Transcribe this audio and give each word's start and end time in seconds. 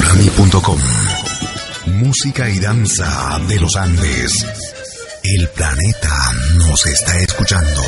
radiotushurami.com 0.00 0.78
Música 1.86 2.50
y 2.50 2.58
danza 2.58 3.38
de 3.48 3.60
los 3.60 3.76
Andes. 3.76 4.32
El 5.22 5.48
planeta 5.48 6.32
nos 6.56 6.86
está 6.86 7.18
escuchando. 7.20 7.82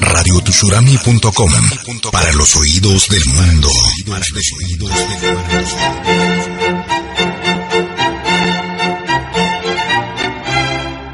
radiotushurami.com 0.00 1.50
para 2.12 2.32
los 2.32 2.56
oídos 2.56 3.08
del 3.08 3.24
mundo. 3.26 3.68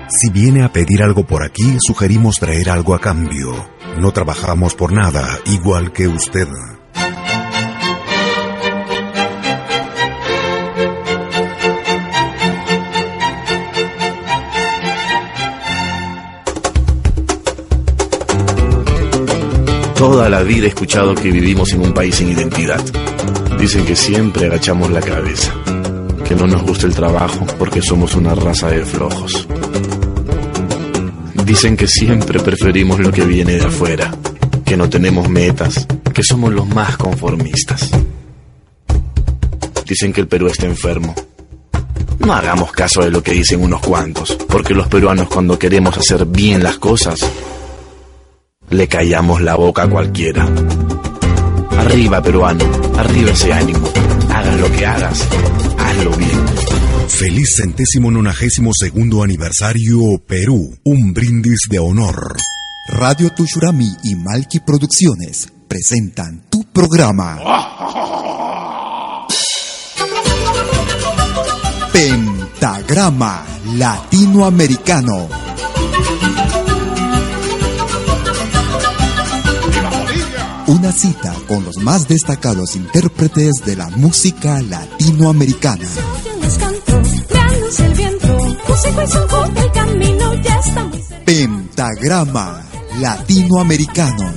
Si 0.09 0.31
viene 0.31 0.65
a 0.65 0.73
pedir 0.73 1.03
algo 1.03 1.27
por 1.27 1.43
aquí, 1.43 1.77
sugerimos 1.81 2.37
traer 2.37 2.71
algo 2.71 2.95
a 2.95 3.01
cambio. 3.01 3.84
No 3.99 4.13
trabajamos 4.13 4.75
por 4.75 4.93
nada, 4.93 5.39
igual 5.47 5.93
que 5.93 6.09
usted. 6.09 6.49
Toda 19.97 20.29
la 20.29 20.43
vida 20.43 20.67
he 20.67 20.69
escuchado 20.69 21.15
que 21.15 21.31
vivimos 21.31 21.73
en 21.73 21.81
un 21.81 21.95
país 21.95 22.17
sin 22.17 22.31
identidad. 22.31 22.85
Dicen 23.59 23.87
que 23.87 23.97
siempre 23.97 24.47
agachamos 24.47 24.91
la 24.91 25.01
cabeza, 25.01 25.51
que 26.29 26.35
no 26.35 26.47
nos 26.47 26.63
gusta 26.63 26.87
el 26.87 26.95
trabajo 26.95 27.47
porque 27.59 27.81
somos 27.81 28.15
una 28.15 28.35
raza 28.35 28.69
de 28.69 28.85
flojos. 28.85 29.49
Dicen 31.45 31.77
que 31.77 31.87
siempre 31.87 32.41
preferimos 32.41 32.99
lo 33.01 33.13
que 33.13 33.25
viene 33.25 33.53
de 33.53 33.67
afuera, 33.67 34.11
que 34.65 34.77
no 34.77 34.89
tenemos 34.89 35.29
metas, 35.29 35.87
que 36.15 36.23
somos 36.23 36.53
los 36.53 36.67
más 36.67 36.97
conformistas. 36.97 37.91
Dicen 39.87 40.13
que 40.13 40.23
el 40.23 40.27
Perú 40.27 40.47
está 40.47 40.65
enfermo. 40.67 41.15
No 42.21 42.33
hagamos 42.33 42.73
caso 42.73 43.03
de 43.03 43.11
lo 43.11 43.23
que 43.23 43.33
dicen 43.33 43.63
unos 43.63 43.83
cuantos, 43.83 44.37
porque 44.49 44.73
los 44.73 44.89
peruanos 44.89 45.29
cuando 45.29 45.59
queremos 45.59 45.99
hacer 45.99 46.25
bien 46.25 46.63
las 46.63 46.79
cosas, 46.79 47.21
le 48.71 48.89
callamos 48.89 49.43
la 49.43 49.57
boca 49.57 49.83
a 49.83 49.89
cualquiera. 49.91 50.49
Arriba, 51.79 52.23
peruano, 52.23 52.65
arriba 52.97 53.33
ese 53.33 53.53
ánimo. 53.53 53.87
Hagas 54.31 54.61
lo 54.61 54.73
que 54.73 54.87
hagas, 54.87 55.29
hazlo 55.79 56.11
bien. 56.13 56.84
Feliz 57.19 57.55
centésimo 57.57 58.11
nonagésimo 58.11 58.73
segundo 58.75 59.23
aniversario 59.23 60.19
Perú. 60.27 60.77
Un 60.83 61.15
brindis 61.15 61.61
de 61.71 61.79
honor. 61.79 62.37
Radio 62.89 63.31
Tushurami 63.31 63.89
y 64.03 64.17
Malki 64.17 64.59
Producciones 64.59 65.49
presentan 65.69 66.43
tu 66.51 66.65
programa. 66.73 67.39
Pentagrama 71.93 73.47
Latinoamericano. 73.77 75.29
Una 80.67 80.91
cita 80.91 81.33
con 81.47 81.65
los 81.65 81.77
más 81.77 82.09
destacados 82.09 82.75
intérpretes 82.75 83.53
de 83.65 83.77
la 83.77 83.89
música 83.91 84.61
latinoamericana. 84.63 85.89
Pentagrama 91.25 92.63
Latinoamericano. 93.01 94.33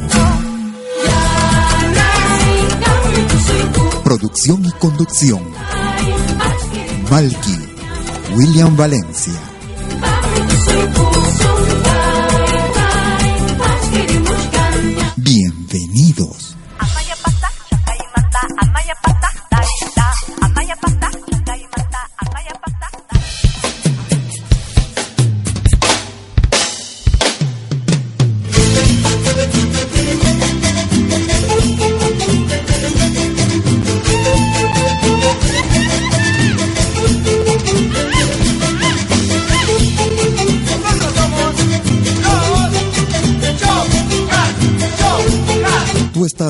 Producción 4.03 4.66
y 4.66 4.72
conducción. 4.72 5.41
Malky, 7.12 7.59
William 8.35 8.75
Valencia. 8.75 9.56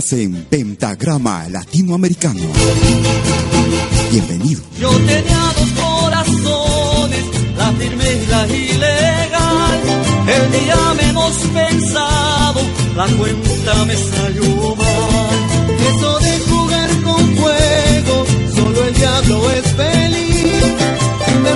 Estás 0.08 0.20
en 0.20 0.46
Pentagrama 0.46 1.48
Latinoamericano. 1.50 2.42
Bienvenido. 4.12 4.62
Yo 4.80 4.90
tenía 4.90 5.54
dos 5.58 5.72
corazones, 5.84 7.24
la 7.58 7.72
firme 7.74 8.06
y 8.14 8.26
la 8.28 8.48
ilegal. 8.48 9.82
El 10.28 10.52
día 10.52 10.78
menos 11.02 11.34
pensado, 11.54 12.62
la 12.96 13.08
cuenta 13.18 13.86
me 13.86 13.96
salió 13.96 14.76
mal. 14.76 15.40
Eso 15.90 16.20
de 16.20 16.40
jugar 16.50 16.90
con 17.04 17.36
fuego, 17.36 18.26
solo 18.56 18.86
el 18.86 18.94
diablo 18.94 19.52
es 19.52 19.66
feliz. 19.74 20.28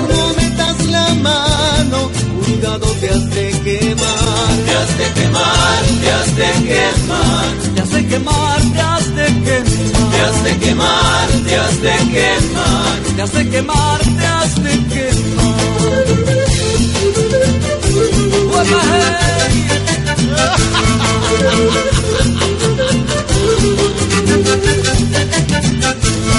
No 0.10 0.34
metas 0.36 0.86
la 0.88 1.14
mano, 1.16 2.10
cuidado 2.44 2.88
te 3.00 3.10
has 3.10 3.30
de 3.30 3.52
quemar. 3.64 4.56
Te 4.66 4.72
has 4.76 4.98
de 4.98 5.22
quemar, 5.22 5.84
te 6.02 6.12
has 6.12 6.36
de 6.36 6.68
quemar. 6.68 7.71
Quemar, 8.12 8.60
te 8.74 8.82
has 8.82 9.16
de 9.16 9.26
quemar. 9.46 10.12
Te 10.12 10.20
has 10.20 10.44
de 10.44 10.58
quemar, 10.60 11.28
te 11.48 11.56
has 11.56 11.82
de 11.82 11.96
quemar. 12.12 13.00
Te 13.16 13.22
has 13.22 13.32
de 13.32 13.50
quemar, 13.50 14.00
te 14.20 14.26
has 14.26 14.56
de 14.56 14.74
quemar. 14.92 15.52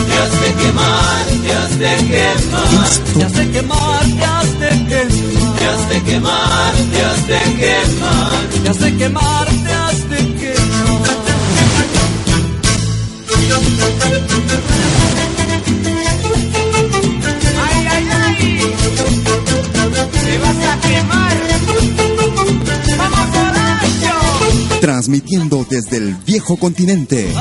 Te 0.09 0.17
has 0.19 0.33
de 0.41 0.49
quemar, 0.61 1.27
te 1.43 1.53
has 1.57 1.73
de 1.79 1.93
quemar. 2.11 2.73
Te 3.15 3.25
has 3.25 3.33
de 3.33 3.45
quemar, 3.51 4.05
te 4.19 4.25
has 4.25 4.51
de 4.61 4.71
quemar. 4.89 5.33
Te 5.57 5.67
has 5.67 5.89
de 5.89 6.03
quemar, 6.03 6.75
te 6.93 7.03
has 7.03 7.27
de 7.27 7.41
quemar. 7.61 8.31
Te 8.63 8.69
has 8.69 8.79
de 8.79 8.97
quemar, 8.99 9.47
te 9.47 9.73
has 9.73 10.09
de 10.11 10.17
quemar. 10.17 10.32
Transmitiendo 24.81 25.65
desde 25.69 25.97
el 25.99 26.15
viejo 26.27 26.57
continente. 26.57 27.33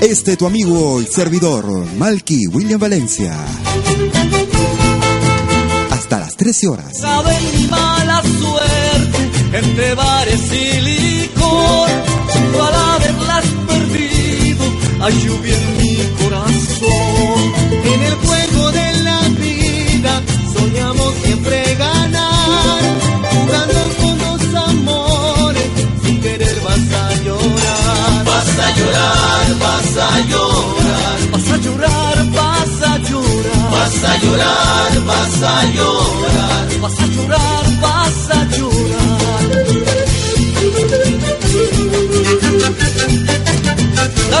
Este 0.00 0.36
tu 0.36 0.46
amigo 0.46 1.02
y 1.02 1.06
servidor, 1.06 1.66
Malky 1.98 2.46
William 2.46 2.80
Valencia. 2.80 3.36
Hasta 5.90 6.20
las 6.20 6.36
13 6.36 6.68
horas. 6.68 6.98
Saben 6.98 7.36
mi 7.54 7.66
mala 7.66 8.22
suerte 8.22 9.30
entre 9.58 9.94
bares 9.94 10.40
y 10.52 10.80
licor. 10.80 11.88
Tú 12.52 12.62
al 12.62 12.74
haberlas 12.74 13.44
perdido, 13.44 13.59
hay 15.00 15.14
lluvia 15.24 15.56
en 15.56 15.76
mi 15.78 15.96
corazón. 16.22 17.52
En 17.84 18.02
el 18.02 18.14
juego 18.16 18.72
de 18.72 18.92
la 19.02 19.20
vida 19.40 20.22
soñamos 20.54 21.14
siempre 21.24 21.74
ganar. 21.76 22.82
Jugando 23.32 23.80
con 24.00 24.18
los 24.18 24.68
amores, 24.68 25.70
sin 26.04 26.20
querer 26.20 26.60
vas 26.60 26.92
a 27.02 27.22
llorar. 27.24 28.24
Vas 28.24 28.58
a 28.58 28.70
llorar, 28.78 29.46
vas 29.64 29.96
a 29.96 30.20
llorar. 30.30 31.30
Vas 31.32 31.50
a 31.50 31.56
llorar, 31.56 32.30
vas 32.30 32.82
a 32.82 32.98
llorar. 33.08 33.70
Vas 33.72 34.04
a 34.04 34.16
llorar, 34.22 35.04
vas 35.06 35.42
a 35.42 35.64
llorar. 35.76 36.80
Vas 36.80 37.00
a 37.00 37.06
llorar, 37.06 37.69
Tu 44.30 44.36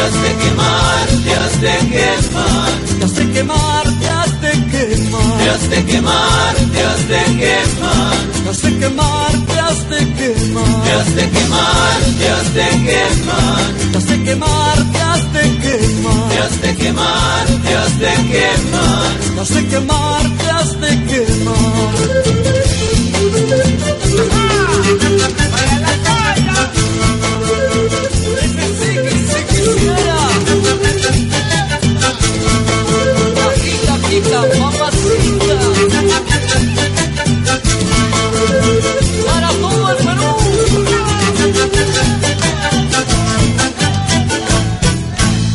has 0.00 0.14
de 0.22 0.30
quemar, 0.42 1.06
te 1.24 1.32
has 1.32 1.54
de 1.60 1.74
quemar. 1.90 2.70
Te 2.98 3.04
de 3.16 3.24
quemar, 3.32 3.84
te 4.02 4.10
has 4.10 4.32
de 4.40 4.52
quemar. 4.70 5.38
Te 5.38 5.48
has 5.48 5.68
de 5.68 5.84
quemar, 5.84 6.52
te 6.72 6.80
has 6.82 7.08
de 7.08 7.24
quemar, 7.38 8.16
te 8.42 8.68
quemar, 8.80 9.32
te 9.48 9.58
has 9.60 9.80
de 9.88 10.00
quemar, 10.16 10.52
te 10.82 10.92
has 10.92 11.14
de 11.14 11.24
quemar, 11.30 11.96
te 12.18 12.28
has 12.28 12.48
de 12.54 12.68
quemar, 12.84 13.62
te 13.92 13.98
quemar, 14.24 14.76
te 14.92 15.00
has 15.00 15.24
de 15.32 15.44
quemar, 15.62 16.28
te 16.28 16.38
has 16.38 16.60
de 16.60 16.74
quemar, 16.74 17.46
te 17.64 17.74
has 17.74 17.98
de 17.98 18.12
quemar, 18.28 19.08
te 19.34 19.40
has 19.40 19.48
de 19.48 19.62
quemar, 19.68 20.22
te 20.38 20.50
has 20.50 20.70
de 20.80 20.90
quemar. 21.08 22.41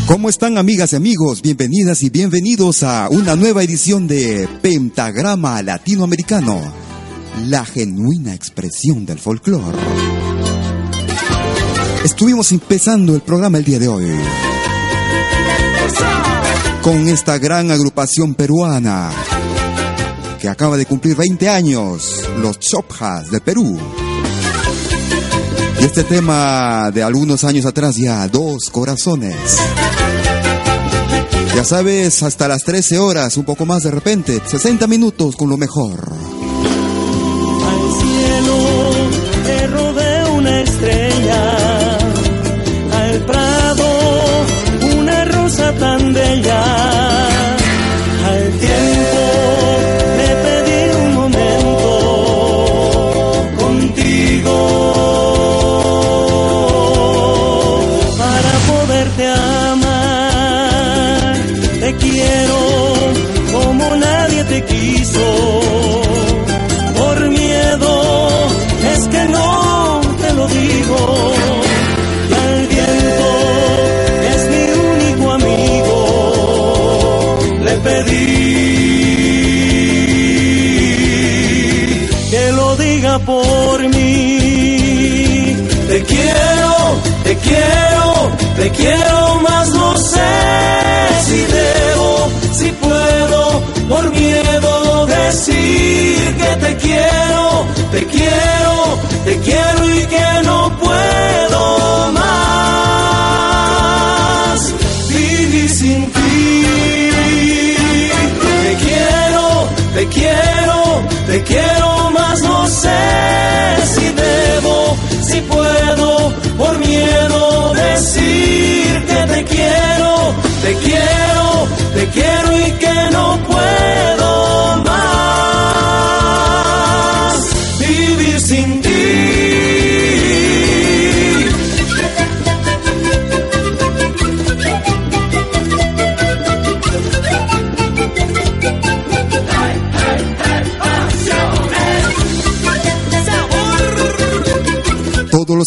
¿Cómo 0.07 0.29
están 0.29 0.57
amigas 0.57 0.93
y 0.93 0.95
amigos? 0.95 1.41
Bienvenidas 1.41 2.01
y 2.01 2.09
bienvenidos 2.09 2.83
a 2.83 3.07
una 3.09 3.35
nueva 3.35 3.63
edición 3.63 4.07
de 4.07 4.47
Pentagrama 4.61 5.61
Latinoamericano, 5.61 6.59
la 7.45 7.65
genuina 7.65 8.33
expresión 8.33 9.05
del 9.05 9.19
folclore. 9.19 9.77
Estuvimos 12.03 12.51
empezando 12.51 13.15
el 13.15 13.21
programa 13.21 13.57
el 13.57 13.63
día 13.63 13.79
de 13.79 13.87
hoy 13.87 14.05
con 16.81 17.07
esta 17.07 17.37
gran 17.37 17.69
agrupación 17.69 18.33
peruana 18.33 19.11
que 20.39 20.47
acaba 20.47 20.77
de 20.77 20.85
cumplir 20.85 21.15
20 21.15 21.49
años, 21.49 22.23
los 22.39 22.59
Chopjas 22.59 23.29
de 23.29 23.41
Perú. 23.41 23.77
Y 25.79 25.83
este 25.83 26.03
tema 26.03 26.91
de 26.91 27.03
algunos 27.03 27.43
años 27.43 27.65
atrás 27.65 27.95
ya, 27.97 28.27
Dos 28.27 28.69
Corazones. 28.71 29.35
Ya 31.55 31.63
sabes, 31.63 32.23
hasta 32.23 32.47
las 32.47 32.63
13 32.63 32.99
horas, 32.99 33.35
un 33.35 33.43
poco 33.45 33.65
más 33.65 33.83
de 33.83 33.91
repente, 33.91 34.41
60 34.45 34.87
minutos 34.87 35.35
con 35.35 35.49
lo 35.49 35.57
mejor. 35.57 36.36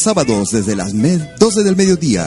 Sábados 0.01 0.49
desde 0.53 0.75
las 0.77 0.93
me- 0.95 1.19
12 1.39 1.63
del 1.63 1.77
mediodía. 1.77 2.27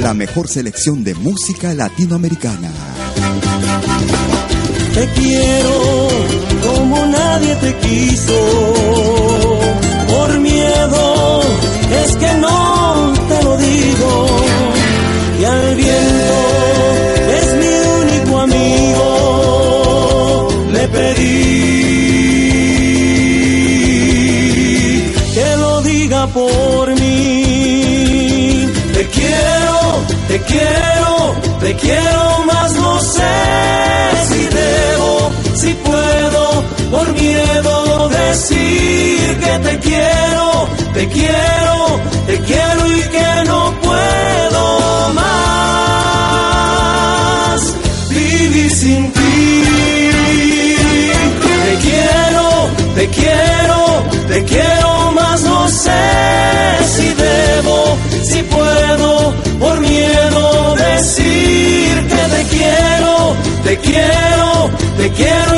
La 0.00 0.14
mejor 0.14 0.48
selección 0.48 1.04
de 1.04 1.14
música 1.14 1.74
latinoamericana. 1.74 2.70
Te 4.94 5.06
quiero 5.20 6.08
como 6.66 7.06
nadie 7.06 7.54
te 7.56 7.74
quiso. 7.76 8.74
Por 10.08 10.38
miedo 10.40 11.40
es 12.04 12.16
que 12.16 12.32
no 12.38 13.12
te 13.28 13.42
lo 13.44 13.56
digo. 13.58 14.26
Y 15.40 15.44
al 15.44 15.74
viento 15.76 16.34
es 17.38 17.46
mi 17.60 17.68
único 18.02 18.38
amigo. 18.40 19.08
Le 20.72 20.88
pedí 20.88 21.67
quiero, 30.48 31.34
te 31.60 31.74
quiero, 31.76 32.44
más 32.46 32.72
no 32.74 33.00
sé 33.00 33.36
si 34.28 34.42
debo, 34.46 35.30
si 35.54 35.74
puedo, 35.74 36.64
por 36.90 37.12
miedo 37.12 38.08
decir 38.08 39.07
que 61.18 62.36
te 62.36 62.56
quiero, 62.56 63.36
te 63.64 63.76
quiero, 63.78 64.70
te 64.96 65.10
quiero 65.10 65.57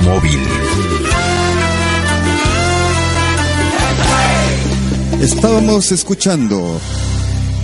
móvil. 0.00 0.40
Estábamos 5.20 5.92
escuchando, 5.92 6.78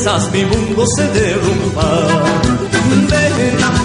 Regresas, 0.00 0.32
mi 0.32 0.44
mundo 0.44 0.84
se 0.96 1.06
derrumba. 1.08 2.06
Ven, 3.10 3.79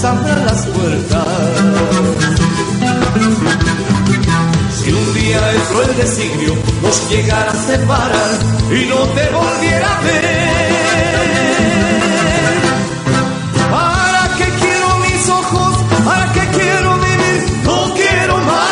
las 0.00 0.66
puertas. 0.68 1.26
Si 4.82 4.90
un 4.90 5.14
día 5.14 5.50
el 5.50 5.60
cruel 5.64 5.96
designio 5.98 6.54
nos 6.82 7.10
llegara 7.10 7.52
a 7.52 7.54
separar 7.54 8.38
y 8.70 8.86
no 8.86 8.96
te 8.96 9.28
volviera 9.28 9.98
a 9.98 10.00
ver, 10.00 10.72
¿para 13.70 14.34
qué 14.38 14.44
quiero 14.60 14.96
mis 15.00 15.28
ojos? 15.28 15.76
¿Para 16.06 16.32
qué 16.32 16.40
quiero 16.40 16.96
vivir? 16.96 17.52
No 17.62 17.92
quiero 17.94 18.38
más. 18.38 18.62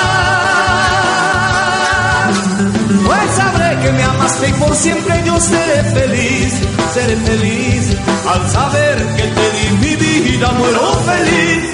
Pues 3.04 3.30
sabré 3.36 3.78
que 3.82 3.92
me 3.92 4.02
amaste 4.04 4.48
y 4.48 4.52
por 4.54 4.74
siempre 4.74 5.22
yo 5.26 5.38
seré 5.38 5.84
feliz, 5.84 6.54
seré 6.94 7.16
feliz 7.16 7.94
al 8.26 8.50
saber 8.50 8.96
que 9.16 9.39
feliz. 11.04 11.70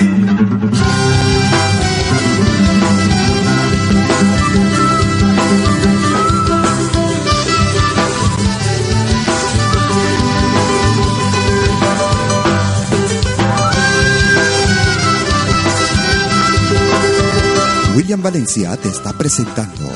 William 17.94 18.20
Valencia 18.20 18.76
te 18.76 18.88
está 18.88 19.12
presentando 19.12 19.88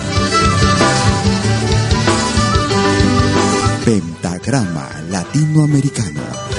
Pentagrama 3.85 4.89
Latinoamericano. 5.09 6.50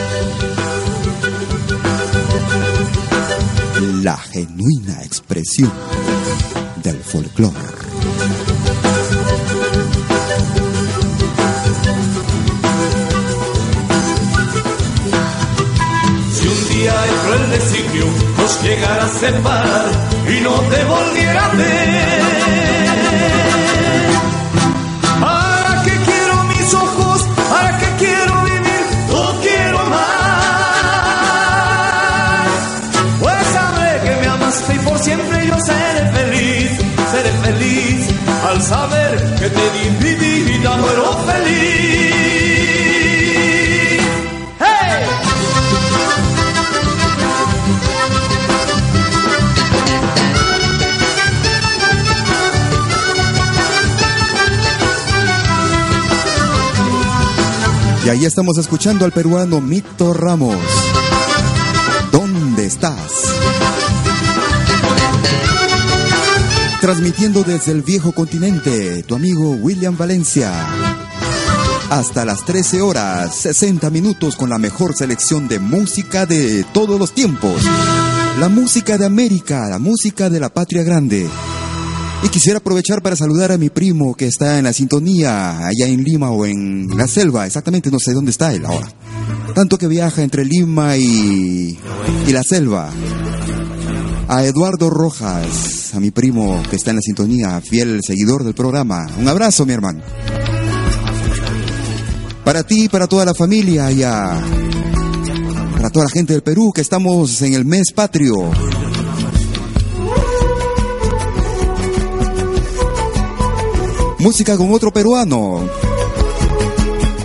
La 4.03 4.17
genuina 4.17 5.03
expresión 5.03 5.71
del 6.81 6.97
folclore. 7.03 7.59
Si 16.33 16.47
un 16.47 16.69
día 16.69 17.05
el 17.05 17.15
cruel 17.25 17.49
designio 17.51 18.05
nos 18.39 18.63
llegara 18.63 19.05
a 19.05 19.09
separar 19.09 19.85
y 20.27 20.41
no 20.41 20.59
te 20.61 20.83
volviera 20.83 21.47
ver. 21.49 22.90
Al 38.43 38.61
saber 38.61 39.17
que 39.39 39.49
te 39.49 39.71
di 39.71 39.89
mi 40.01 40.15
vida, 40.15 40.77
muero 40.77 41.13
feliz. 41.25 42.11
¡Hey! 44.59 45.05
Y 58.05 58.09
ahí 58.09 58.25
estamos 58.25 58.57
escuchando 58.57 59.05
al 59.05 59.11
peruano 59.11 59.61
Mito 59.61 60.13
Ramos. 60.13 60.57
¿Dónde 62.11 62.65
estás? 62.65 63.31
Transmitiendo 66.81 67.43
desde 67.43 67.73
el 67.73 67.83
viejo 67.83 68.11
continente, 68.11 69.03
tu 69.03 69.13
amigo 69.13 69.51
William 69.51 69.95
Valencia. 69.95 70.51
Hasta 71.91 72.25
las 72.25 72.43
13 72.43 72.81
horas, 72.81 73.35
60 73.35 73.91
minutos 73.91 74.35
con 74.35 74.49
la 74.49 74.57
mejor 74.57 74.95
selección 74.95 75.47
de 75.47 75.59
música 75.59 76.25
de 76.25 76.65
todos 76.73 76.99
los 76.99 77.11
tiempos. 77.11 77.63
La 78.39 78.49
música 78.49 78.97
de 78.97 79.05
América, 79.05 79.69
la 79.69 79.77
música 79.77 80.31
de 80.31 80.39
la 80.39 80.51
patria 80.51 80.81
grande. 80.81 81.29
Y 82.23 82.29
quisiera 82.29 82.57
aprovechar 82.57 83.03
para 83.03 83.15
saludar 83.15 83.51
a 83.51 83.59
mi 83.59 83.69
primo 83.69 84.15
que 84.15 84.25
está 84.25 84.57
en 84.57 84.63
la 84.63 84.73
sintonía 84.73 85.67
allá 85.67 85.85
en 85.85 86.03
Lima 86.03 86.31
o 86.31 86.47
en 86.47 86.87
la 86.97 87.07
selva, 87.07 87.45
exactamente 87.45 87.91
no 87.91 87.99
sé 87.99 88.11
dónde 88.13 88.31
está 88.31 88.53
él 88.53 88.65
ahora. 88.65 88.91
Tanto 89.53 89.77
que 89.77 89.87
viaja 89.87 90.23
entre 90.23 90.45
Lima 90.45 90.97
y, 90.97 91.77
y 92.27 92.31
la 92.31 92.41
selva. 92.41 92.89
A 94.33 94.45
Eduardo 94.45 94.89
Rojas, 94.89 95.93
a 95.93 95.99
mi 95.99 96.09
primo 96.09 96.63
que 96.69 96.77
está 96.77 96.91
en 96.91 96.95
la 96.95 97.01
sintonía, 97.01 97.59
fiel 97.59 97.99
seguidor 98.01 98.45
del 98.45 98.53
programa. 98.53 99.05
Un 99.19 99.27
abrazo, 99.27 99.65
mi 99.65 99.73
hermano. 99.73 100.01
Para 102.45 102.63
ti 102.63 102.87
para 102.87 103.07
toda 103.07 103.25
la 103.25 103.33
familia 103.33 103.91
y 103.91 104.03
a, 104.03 104.41
para 105.73 105.89
toda 105.89 106.05
la 106.05 106.11
gente 106.11 106.31
del 106.31 106.43
Perú 106.43 106.71
que 106.73 106.79
estamos 106.79 107.41
en 107.41 107.55
el 107.55 107.65
mes 107.65 107.91
patrio. 107.91 108.49
Música 114.19 114.55
con 114.55 114.71
otro 114.71 114.93
peruano. 114.93 115.67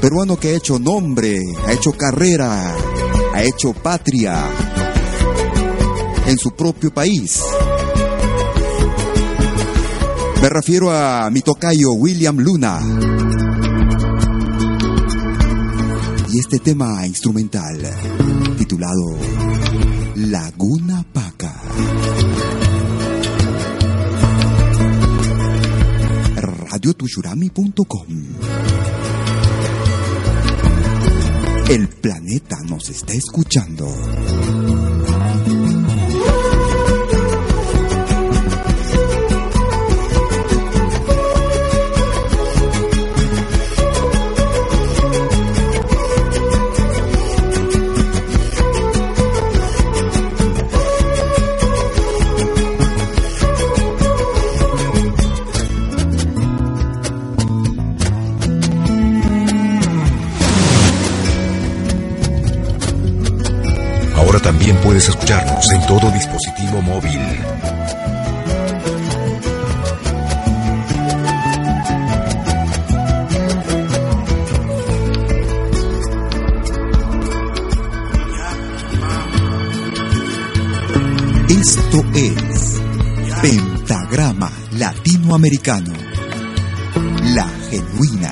Peruano 0.01 0.37
que 0.37 0.49
ha 0.49 0.57
hecho 0.57 0.81
nombre, 0.81 1.39
ha 1.69 1.73
hecho 1.73 1.93
carrera, 1.93 2.75
ha 3.33 3.43
hecho 3.45 3.75
patria 3.75 4.45
en 6.27 6.39
su 6.39 6.51
propio 6.53 6.93
país. 6.93 7.41
Me 10.43 10.49
refiero 10.49 10.91
a 10.91 11.31
mi 11.31 11.41
tocayo 11.41 11.93
William 11.93 12.37
Luna. 12.39 12.81
Y 16.31 16.39
este 16.39 16.59
tema 16.59 17.07
instrumental 17.07 17.79
titulado 18.59 19.17
Laguna 20.17 21.05
Paca. 21.13 21.63
radiotushurami.com 26.77 28.07
El 31.69 31.89
planeta 31.89 32.57
nos 32.69 32.91
está 32.91 33.15
escuchando. 33.15 33.87
También 64.43 64.77
puedes 64.77 65.09
escucharnos 65.09 65.65
en 65.73 65.87
todo 65.87 66.11
dispositivo 66.13 66.81
móvil. 66.83 67.21
Esto 81.49 82.05
es 82.15 82.81
Pentagrama 83.43 84.51
Latinoamericano, 84.73 85.93
la 87.35 87.49
genuina 87.71 88.26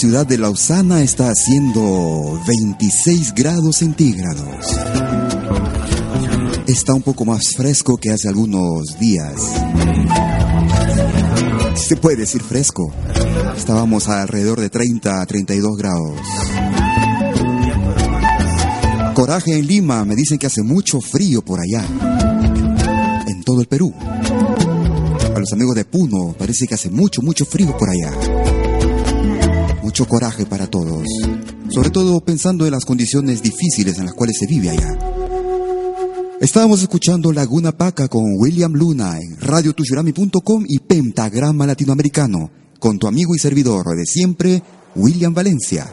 ciudad 0.00 0.26
de 0.26 0.38
Lausana 0.38 1.02
está 1.02 1.28
haciendo 1.28 2.40
26 2.46 3.34
grados 3.34 3.76
centígrados. 3.76 4.66
Está 6.66 6.94
un 6.94 7.02
poco 7.02 7.26
más 7.26 7.42
fresco 7.54 7.98
que 7.98 8.08
hace 8.08 8.26
algunos 8.26 8.98
días. 8.98 9.34
Se 11.74 11.96
puede 11.96 12.16
decir 12.16 12.42
fresco. 12.42 12.90
Estábamos 13.54 14.08
alrededor 14.08 14.58
de 14.58 14.70
30 14.70 15.20
a 15.20 15.26
32 15.26 15.76
grados. 15.76 16.18
Coraje 19.12 19.58
en 19.58 19.66
Lima, 19.66 20.06
me 20.06 20.16
dicen 20.16 20.38
que 20.38 20.46
hace 20.46 20.62
mucho 20.62 21.02
frío 21.02 21.42
por 21.42 21.60
allá. 21.60 21.84
En 23.26 23.44
todo 23.44 23.60
el 23.60 23.66
Perú. 23.66 23.92
A 24.00 25.38
los 25.38 25.52
amigos 25.52 25.74
de 25.74 25.84
Puno, 25.84 26.34
parece 26.38 26.66
que 26.66 26.74
hace 26.74 26.88
mucho, 26.88 27.20
mucho 27.20 27.44
frío 27.44 27.76
por 27.76 27.90
allá 27.90 28.39
coraje 30.06 30.46
para 30.46 30.66
todos, 30.66 31.04
sobre 31.68 31.90
todo 31.90 32.20
pensando 32.20 32.66
en 32.66 32.72
las 32.72 32.84
condiciones 32.84 33.42
difíciles 33.42 33.98
en 33.98 34.06
las 34.06 34.14
cuales 34.14 34.36
se 34.38 34.46
vive 34.46 34.70
allá. 34.70 34.98
Estábamos 36.40 36.80
escuchando 36.80 37.32
Laguna 37.32 37.72
Paca 37.72 38.08
con 38.08 38.24
William 38.38 38.72
Luna 38.72 39.18
en 39.18 39.38
radiotushurami.com 39.38 40.64
y 40.66 40.78
Pentagrama 40.78 41.66
Latinoamericano 41.66 42.50
con 42.78 42.98
tu 42.98 43.06
amigo 43.06 43.34
y 43.34 43.38
servidor 43.38 43.94
de 43.94 44.06
siempre, 44.06 44.62
William 44.96 45.34
Valencia. 45.34 45.86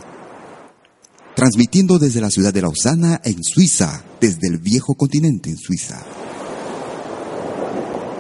Transmitiendo 1.36 2.00
desde 2.00 2.22
la 2.22 2.32
ciudad 2.32 2.54
de 2.54 2.62
Lausana 2.62 3.20
en 3.24 3.44
Suiza, 3.44 4.04
desde 4.22 4.48
el 4.48 4.58
viejo 4.60 4.96
continente 4.96 5.50
en 5.50 5.58
Suiza. 5.58 6.02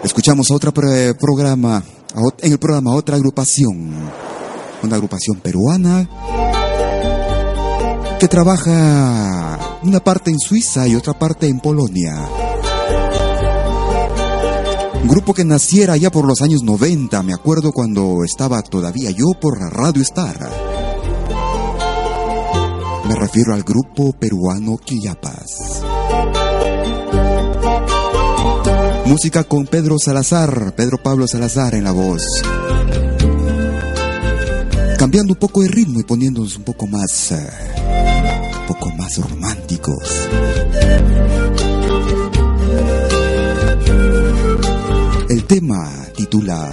Escuchamos 0.03 0.51
otro 0.51 0.73
programa, 0.73 1.83
en 2.41 2.51
el 2.51 2.59
programa 2.59 2.93
otra 2.93 3.15
agrupación 3.15 4.26
una 4.83 4.95
agrupación 4.95 5.39
peruana 5.39 6.07
que 8.19 8.27
trabaja 8.27 9.59
una 9.83 9.99
parte 9.99 10.31
en 10.31 10.39
Suiza 10.39 10.87
y 10.87 10.95
otra 10.95 11.13
parte 11.13 11.47
en 11.47 11.59
Polonia. 11.59 12.27
Grupo 15.03 15.33
que 15.33 15.45
naciera 15.45 15.95
ya 15.95 16.11
por 16.11 16.25
los 16.25 16.41
años 16.41 16.63
90, 16.63 17.21
me 17.23 17.33
acuerdo 17.33 17.71
cuando 17.71 18.23
estaba 18.25 18.61
todavía 18.61 19.11
yo 19.11 19.27
por 19.39 19.59
Radio 19.59 20.01
Star. 20.01 20.49
Me 23.07 23.15
refiero 23.15 23.53
al 23.53 23.63
grupo 23.63 24.11
peruano 24.13 24.77
Quillapas. 24.77 25.81
Música 29.05 29.45
con 29.45 29.65
Pedro 29.65 29.95
Salazar, 29.97 30.73
Pedro 30.75 30.97
Pablo 31.01 31.27
Salazar 31.27 31.75
en 31.75 31.85
la 31.85 31.91
voz. 31.91 32.23
Cambiando 35.07 35.31
un 35.31 35.39
poco 35.39 35.61
de 35.61 35.69
ritmo 35.69 36.01
y 36.01 36.03
poniéndonos 36.03 36.57
un 36.57 36.65
poco 36.65 36.85
más, 36.85 37.31
eh, 37.31 37.49
un 38.59 38.67
poco 38.67 38.91
más 38.91 39.17
románticos. 39.17 40.27
El 45.29 45.45
tema 45.45 45.89
titula 46.13 46.69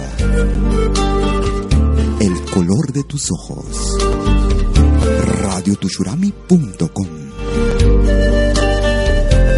El 2.19 2.41
color 2.51 2.91
de 2.91 3.03
tus 3.05 3.31
ojos. 3.31 3.97
Radiotushurami.com 5.41 7.07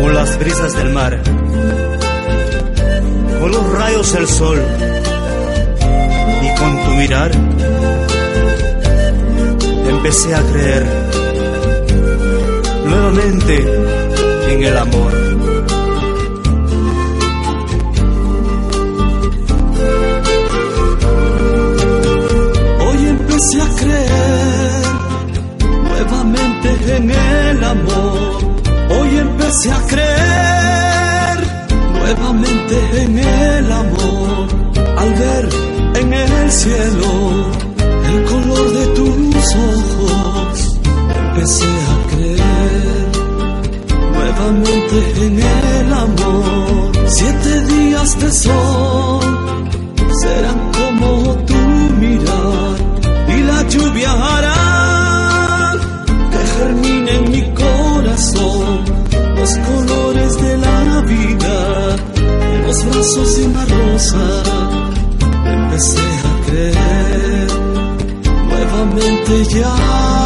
Con 0.02 0.13
las 0.13 0.38
brisas 0.38 0.76
del 0.78 0.94
mar, 0.94 1.20
con 3.42 3.52
los 3.52 3.72
rayos 3.72 4.13
del 4.13 4.28
sol 4.28 4.62
y 6.44 6.60
con 6.60 6.84
tu 6.86 6.92
mirar, 6.92 7.32
empecé 10.08 10.34
a 10.34 10.41
creer 10.41 10.86
nuevamente 12.86 13.56
en 14.54 14.63
el 14.63 14.78
amor. 14.78 15.12
empecé 23.10 23.62
a 23.62 23.70
creer 23.76 24.82
nuevamente 25.84 26.70
en 26.96 27.12
el 27.12 27.63
amor. 27.63 28.56
Hoy 28.89 29.17
empecé 29.17 29.72
a 29.72 29.82
creer 29.88 31.38
nuevamente 31.91 32.76
en 33.04 33.20
el 33.20 33.72
amor. 33.72 34.48
Al 34.98 35.13
ver 35.15 35.50
en 35.96 36.13
el 36.13 36.52
cielo 36.52 37.66
el 38.17 38.25
color 38.25 38.73
de 38.73 38.86
tus 38.88 39.56
ojos, 39.56 40.80
empecé 41.19 41.65
a 41.65 41.97
creer 42.12 43.08
nuevamente 44.13 45.25
en 45.25 45.39
el 45.39 45.93
amor. 45.93 46.91
Siete 47.08 47.62
días 47.73 48.19
de 48.19 48.32
sol 48.32 49.69
serán 50.21 50.60
como 50.80 51.36
tu 51.45 51.62
mirar 52.01 52.75
y 53.36 53.41
la 53.43 53.67
lluvia 53.67 54.12
hará 54.12 55.73
que 56.32 56.41
germine 56.56 57.12
en 57.19 57.32
mi 57.32 57.43
corazón 57.53 58.80
los 59.38 59.51
colores 59.69 60.41
de 60.41 60.58
la 60.58 61.01
vida, 61.01 61.95
los 62.65 62.86
brazos 62.86 63.38
de 63.38 63.45
una 63.45 63.65
rosa. 63.65 64.57
Nuevamente 68.97 69.60
ya 69.60 70.16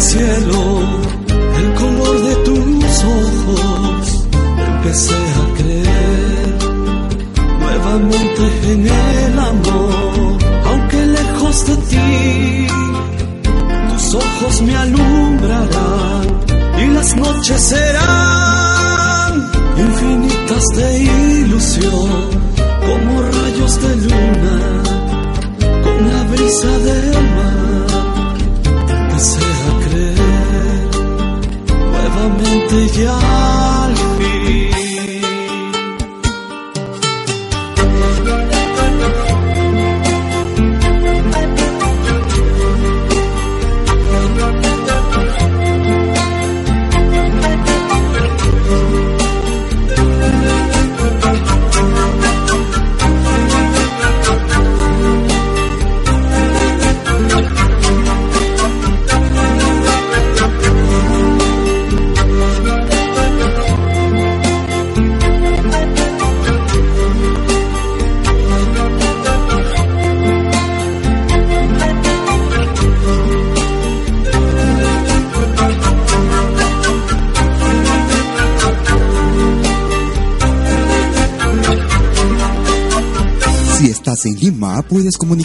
cielo 0.00 0.77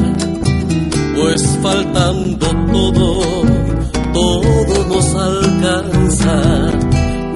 pues 1.15 1.59
faltando 1.61 2.47
todo, 2.71 3.21
todo 4.13 4.85
nos 4.87 5.15
alcanza. 5.15 6.35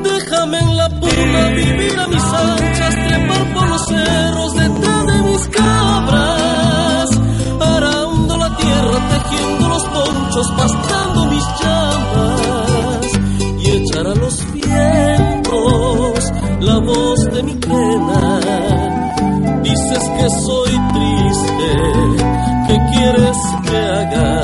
Déjame 0.03 0.59
en 0.59 0.77
la 0.77 0.89
puna 0.89 1.49
vivir 1.49 1.99
a 1.99 2.07
mis 2.07 2.23
anchas, 2.23 2.95
trepar 3.07 3.53
por 3.53 3.67
los 3.69 3.85
cerros 3.87 4.53
detrás 4.55 5.05
de 5.05 5.21
mis 5.23 5.47
cabras, 5.47 7.09
arando 7.59 8.37
la 8.37 8.57
tierra, 8.57 8.97
tejiendo 9.11 9.69
los 9.69 9.83
ponchos, 9.85 10.51
pastando 10.57 11.25
mis 11.25 11.45
llamas 11.61 13.05
y 13.59 13.69
echar 13.71 14.07
a 14.07 14.15
los 14.15 14.53
vientos 14.53 16.31
la 16.59 16.77
voz 16.79 17.19
de 17.31 17.43
mi 17.43 17.53
pena. 17.55 17.84
Que 20.25 20.31
soy 20.31 20.71
triste, 20.95 21.69
¿qué 22.67 22.77
quieres 22.91 23.37
que 23.69 23.77
haga? 23.77 24.41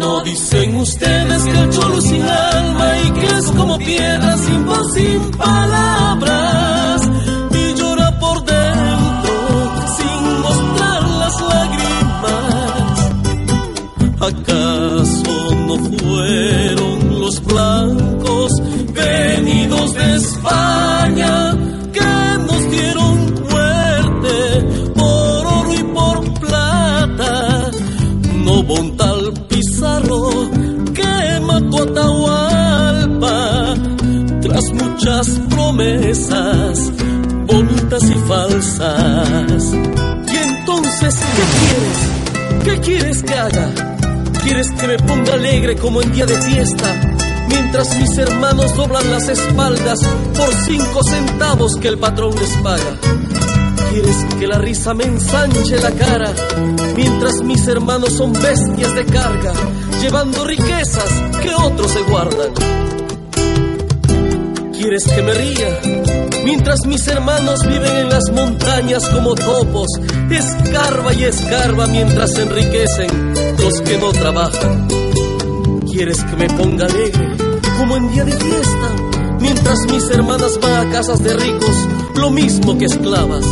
No 0.00 0.24
dicen 0.24 0.74
ustedes 0.74 1.44
que 1.44 1.58
el 1.60 1.70
cholo 1.70 2.00
sin 2.00 2.22
alma 2.22 2.98
y 3.04 3.10
que 3.20 3.26
es 3.38 3.52
como 3.52 3.78
piedra 3.78 4.36
sin 4.36 4.66
voz, 4.66 4.94
sin 4.94 5.30
palabras 5.30 7.02
y 7.52 7.74
llora 7.74 8.18
por 8.18 8.44
dentro 8.44 9.32
sin 9.96 10.40
mostrar 10.40 11.02
las 11.22 11.40
lágrimas. 11.52 12.96
¿Acaso 14.18 15.54
no 15.68 15.76
fueron 15.98 17.20
los 17.20 17.44
blancos 17.44 18.50
venidos 18.92 19.94
de 19.94 20.16
España 20.16 20.87
muchas 35.18 35.38
promesas 35.50 36.92
bonitas 37.46 38.02
y 38.04 38.14
falsas. 38.28 39.64
Y 39.72 40.36
entonces, 40.36 41.16
¿qué 41.34 41.44
quieres? 41.58 42.64
¿Qué 42.64 42.80
quieres 42.80 43.22
que 43.22 43.34
haga? 43.34 43.74
¿Quieres 44.44 44.70
que 44.70 44.86
me 44.86 44.98
ponga 44.98 45.34
alegre 45.34 45.76
como 45.76 46.02
en 46.02 46.12
día 46.12 46.26
de 46.26 46.36
fiesta? 46.36 47.16
Mientras 47.48 47.98
mis 47.98 48.16
hermanos 48.18 48.76
doblan 48.76 49.10
las 49.10 49.28
espaldas 49.28 49.98
por 50.36 50.54
cinco 50.66 51.02
centavos 51.02 51.76
que 51.76 51.88
el 51.88 51.98
patrón 51.98 52.34
les 52.36 52.50
paga. 52.62 52.96
¿Quieres 53.90 54.24
que 54.38 54.46
la 54.46 54.58
risa 54.58 54.94
me 54.94 55.04
ensanche 55.04 55.80
la 55.80 55.90
cara? 55.92 56.32
Mientras 56.94 57.42
mis 57.42 57.66
hermanos 57.66 58.12
son 58.12 58.32
bestias 58.34 58.94
de 58.94 59.04
carga, 59.06 59.52
llevando 60.00 60.44
riquezas 60.44 61.10
que 61.42 61.54
otros 61.54 61.90
se 61.90 62.02
guardan. 62.02 62.97
¿Quieres 64.78 65.04
que 65.08 65.22
me 65.22 65.34
ría? 65.34 65.80
Mientras 66.44 66.86
mis 66.86 67.06
hermanos 67.08 67.66
viven 67.66 67.96
en 67.96 68.08
las 68.08 68.30
montañas 68.32 69.08
como 69.08 69.34
topos, 69.34 69.88
escarba 70.30 71.12
y 71.14 71.24
escarba 71.24 71.88
mientras 71.88 72.32
se 72.32 72.42
enriquecen 72.42 73.34
los 73.58 73.80
que 73.80 73.98
no 73.98 74.12
trabajan. 74.12 74.86
¿Quieres 75.90 76.22
que 76.22 76.36
me 76.36 76.46
ponga 76.50 76.86
alegre 76.86 77.36
como 77.76 77.96
en 77.96 78.12
día 78.12 78.24
de 78.24 78.36
fiesta? 78.36 78.94
Mientras 79.40 79.78
mis 79.92 80.10
hermanas 80.10 80.60
van 80.62 80.86
a 80.86 80.90
casas 80.92 81.24
de 81.24 81.34
ricos, 81.34 81.88
lo 82.14 82.30
mismo 82.30 82.78
que 82.78 82.84
esclavas. 82.84 83.44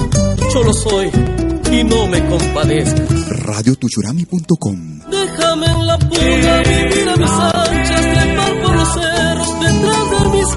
Yo 0.55 0.63
lo 0.63 0.73
soy 0.73 1.11
y 1.73 1.83
no 1.83 2.07
me 2.07 2.25
compadezcas. 2.25 3.29
radiotuchurami.com 3.41 5.01
Déjame 5.11 5.67
en 5.67 5.87
la 5.87 5.99
puna 5.99 6.63
vivir 6.63 7.09
a 7.09 7.17
mis 7.17 7.31
anchas, 7.31 8.01
cerros 8.01 8.36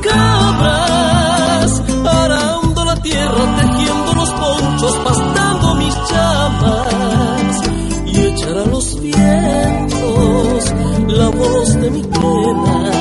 cabras, 0.02 1.82
arando 2.06 2.86
la 2.86 2.96
tierra, 3.02 3.56
tejiendo 3.58 4.14
los 4.16 4.30
ponchos, 4.32 4.96
pastando 5.04 5.76
mis 5.76 5.96
llamas 6.12 7.62
y 8.06 8.20
echar 8.20 8.58
a 8.58 8.66
los 8.66 9.00
vientos 9.00 10.74
la 11.08 11.30
voz 11.30 11.76
de 11.82 11.92
mi 11.92 12.04
pena. 12.04 12.92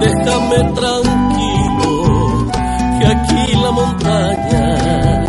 Déjame 0.00 0.72
tranquilo, 0.74 2.46
que 2.98 3.06
aquí 3.06 3.54
la 3.62 3.70
montaña 3.70 5.24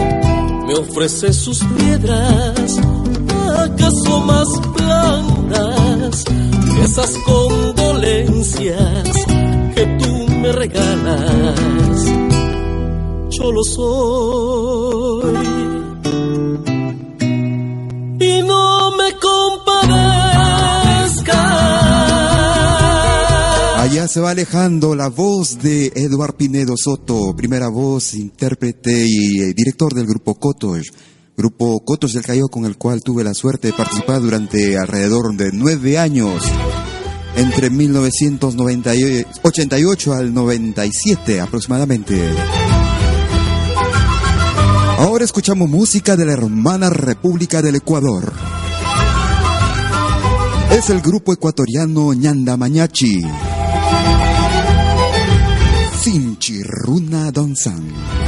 me 0.67 0.73
ofrece 0.75 1.31
sus 1.33 1.63
piedras, 1.63 2.79
acaso 3.57 4.19
más 4.21 4.47
blandas 4.75 6.23
que 6.25 6.81
esas 6.83 7.17
condolencias 7.25 9.26
me 10.41 10.51
regalas. 10.51 12.05
Yo 13.29 13.51
lo 13.51 13.63
soy 13.63 15.35
y 18.19 18.41
no 18.41 18.91
me 18.91 19.13
compadezcas. 19.19 19.77
Allá 23.79 24.07
se 24.07 24.19
va 24.19 24.31
alejando 24.31 24.95
la 24.95 25.09
voz 25.09 25.59
de 25.59 25.91
Eduard 25.95 26.35
Pinedo 26.35 26.75
Soto, 26.77 27.35
primera 27.35 27.67
voz, 27.69 28.13
intérprete 28.13 29.05
y 29.05 29.41
eh, 29.41 29.53
director 29.53 29.93
del 29.93 30.07
grupo 30.07 30.35
Cotos. 30.35 30.87
Grupo 31.37 31.79
Cotos 31.85 32.13
del 32.13 32.23
Callao 32.23 32.47
con 32.47 32.65
el 32.65 32.77
cual 32.77 33.03
tuve 33.03 33.23
la 33.23 33.35
suerte 33.35 33.67
de 33.67 33.73
participar 33.73 34.21
durante 34.21 34.75
alrededor 34.75 35.35
de 35.35 35.51
nueve 35.53 35.99
años, 35.99 36.41
entre 37.37 37.69
1988 37.69 40.13
al 40.13 40.33
97 40.33 41.39
aproximadamente. 41.39 42.19
Ahora 44.97 45.23
escuchamos 45.23 45.69
música 45.69 46.15
de 46.15 46.25
la 46.25 46.33
hermana 46.33 46.89
República 46.89 47.61
del 47.61 47.75
Ecuador. 47.75 48.33
Es 50.71 50.89
el 50.89 51.01
grupo 51.01 51.31
ecuatoriano 51.31 52.13
Ñanda 52.13 52.57
Mañachi. 52.57 53.21
Sinchirruna 56.01 57.31
Donsan. 57.31 58.26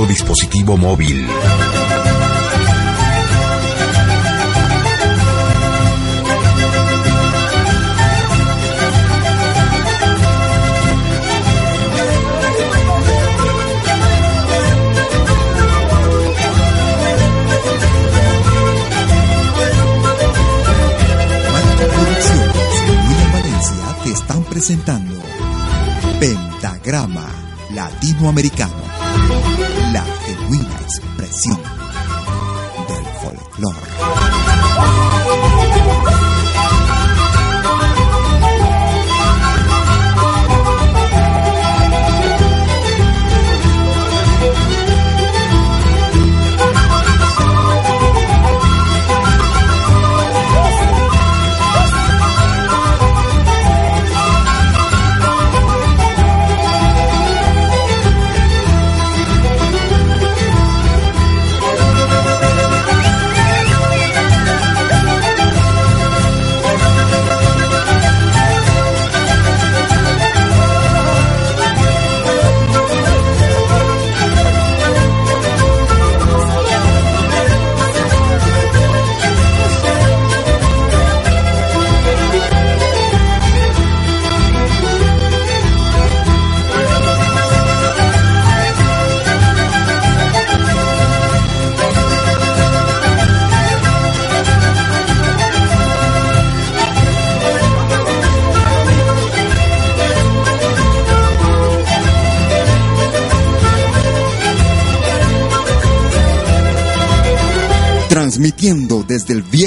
Todo 0.00 0.06
dispositivo 0.06 0.78
móvil. 0.78 1.26
Están 24.06 24.42
presentando 24.44 25.22
Pentagrama 26.18 27.26
Latinoamericano, 27.70 28.82
la 29.92 30.04
genuina 30.24 30.80
expresión 30.80 31.59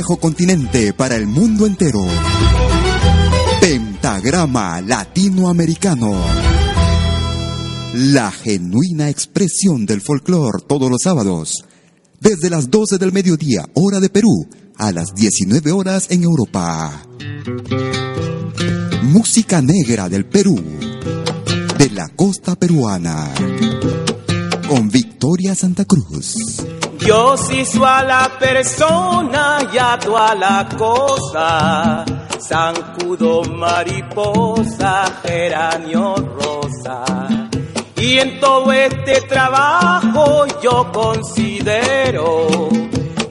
continente 0.04 0.94
para 0.94 1.16
el 1.16 1.28
mundo 1.28 1.66
entero. 1.66 2.06
Pentagrama 3.62 4.82
Latinoamericano. 4.82 6.13
La 7.94 8.30
genuina 8.32 9.10
expresión 9.10 9.86
del 9.86 10.02
folclore 10.02 10.63
todos 10.68 10.89
los 10.92 11.02
sábados, 11.02 11.63
desde 12.20 12.50
las 12.50 12.70
12 12.70 12.98
del 12.98 13.13
mediodía, 13.13 13.66
hora 13.76 14.00
de 14.00 14.10
Perú, 14.10 14.48
a 14.78 14.92
las 14.92 15.13
19 15.16 15.72
horas 15.72 16.08
en 16.10 16.24
Europa. 16.24 17.08
Música 19.04 19.62
negra 19.62 20.10
del 20.10 20.26
Perú, 20.26 20.62
de 21.78 21.89
la 21.92 22.10
costa 22.10 22.56
peruana, 22.56 23.34
con 24.68 24.89
Victoria 24.89 25.56
Santa 25.56 25.86
Cruz. 25.86 26.36
Sí 27.04 27.66
soy 27.66 27.84
a 27.86 28.02
la 28.04 28.32
persona 28.39 29.58
y 29.74 29.78
a 29.78 30.00
toda 30.00 30.34
la 30.36 30.70
cosa, 30.78 32.06
zancudo, 32.39 33.44
mariposa, 33.44 35.04
geranio, 35.22 36.16
rosa. 36.16 37.04
Y 37.98 38.20
en 38.20 38.39
todo 38.39 38.72
este 38.72 39.20
trabajo 39.22 40.46
yo 40.62 40.89
considero 40.94 42.48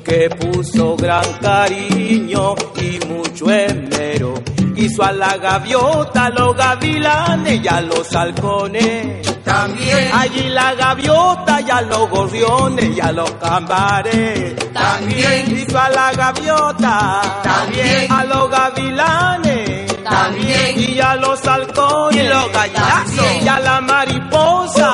que 0.04 0.28
puso 0.28 0.94
gran 0.96 1.24
cariño 1.40 2.54
y 2.76 2.98
mucho 3.06 3.50
esmero. 3.50 4.35
Hizo 4.76 5.02
a 5.02 5.12
la 5.12 5.38
gaviota, 5.38 6.28
los 6.28 6.54
gavilanes 6.54 7.64
y 7.64 7.68
a 7.68 7.80
los 7.80 8.14
halcones. 8.14 9.41
También, 9.52 10.10
Allí 10.14 10.48
la 10.48 10.74
gaviota 10.74 11.60
y 11.60 11.70
a 11.70 11.80
los 11.82 12.08
gorriones 12.10 12.96
y 12.96 13.00
a 13.00 13.12
los 13.12 13.30
cambares. 13.32 14.54
también, 14.72 15.56
Hizo 15.58 15.78
a 15.78 15.88
la 15.90 16.12
gaviota, 16.12 17.20
También. 17.42 18.10
a 18.10 18.24
los 18.24 18.50
gavilanes, 18.50 20.02
También. 20.04 20.80
y 20.80 21.00
a 21.00 21.16
los 21.16 21.46
halcones, 21.46 22.24
Y 22.24 22.28
los 22.28 22.52
gallinazos. 22.52 23.42
y 23.44 23.48
a 23.48 23.60
la 23.60 23.80
mariposa. 23.80 24.90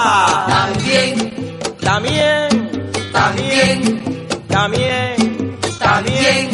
también, 0.49 1.15
También, 1.81 2.49
también, 3.13 4.03
también, 4.49 5.59
también, 5.79 6.51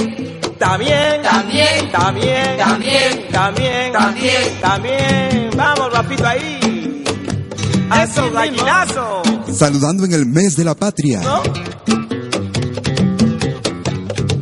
también, 0.59 1.23
También. 1.23 1.91
también, 1.93 2.57
También. 2.59 3.33
también, 3.33 3.93
También. 3.93 4.61
también. 4.61 5.51
Vamos, 5.57 5.93
rapito 5.93 6.27
ahí. 6.27 6.61
A 7.95 8.05
esos 8.05 8.33
gallinazos, 8.33 9.29
Saludando 9.53 10.05
en 10.05 10.13
el 10.13 10.27
mes 10.27 10.57
de 10.57 10.65
la 10.65 10.75
patria, 10.75 11.21
¿no? 11.21 11.43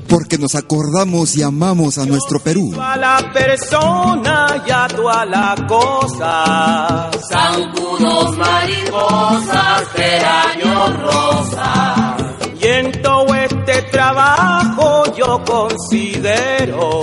porque 0.08 0.36
nos 0.36 0.54
acordamos 0.54 1.36
y 1.36 1.42
amamos 1.42 1.96
a 1.96 2.04
nuestro 2.04 2.38
Perú. 2.38 2.70
A 2.78 2.96
la 2.98 3.32
persona 3.32 4.62
y 4.66 4.70
a 4.70 4.86
toda 4.86 5.24
la 5.24 5.54
cosa. 5.66 7.10
zancudos, 7.30 8.36
mariposas, 8.36 9.88
geranios, 9.94 11.00
rosas. 11.00 12.22
Y 12.60 12.66
en 12.66 13.02
todo 13.02 13.34
este 13.34 13.82
trabajo 13.90 15.04
yo 15.16 15.42
considero 15.46 17.00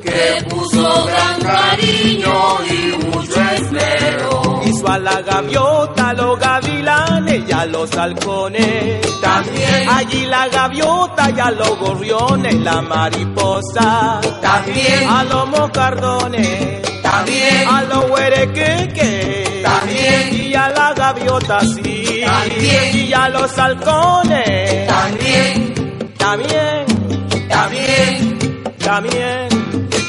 que 0.00 0.46
puso 0.48 1.04
gran 1.06 1.40
cariño 1.40 2.32
y 2.64 3.06
mucho 3.06 3.40
esmero. 3.40 4.29
A 4.90 4.98
la 4.98 5.22
gaviota, 5.22 6.12
los 6.14 6.38
gavilanes 6.38 7.48
y 7.48 7.52
a 7.52 7.64
los 7.66 7.96
halcones. 7.96 9.00
También. 9.20 9.88
Allí 9.88 10.26
la 10.26 10.48
gaviota 10.48 11.30
y 11.30 11.40
a 11.40 11.50
los 11.52 11.78
gorriones, 11.78 12.54
la 12.56 12.80
mariposa. 12.82 14.20
También. 14.42 15.08
A 15.08 15.24
los 15.24 15.48
mocardones. 15.48 16.82
También. 17.02 17.68
A 17.68 17.82
los 17.82 18.10
huerequeques. 18.10 19.62
También. 19.62 20.34
Y 20.34 20.54
a 20.54 20.68
la 20.70 20.92
gaviota 20.94 21.60
sí. 21.60 22.22
También. 22.24 22.96
Y 23.08 23.12
a 23.12 23.28
los 23.28 23.58
halcones. 23.58 24.86
También, 24.88 26.14
También. 26.18 26.86
también, 27.48 28.38
También. 28.78 29.48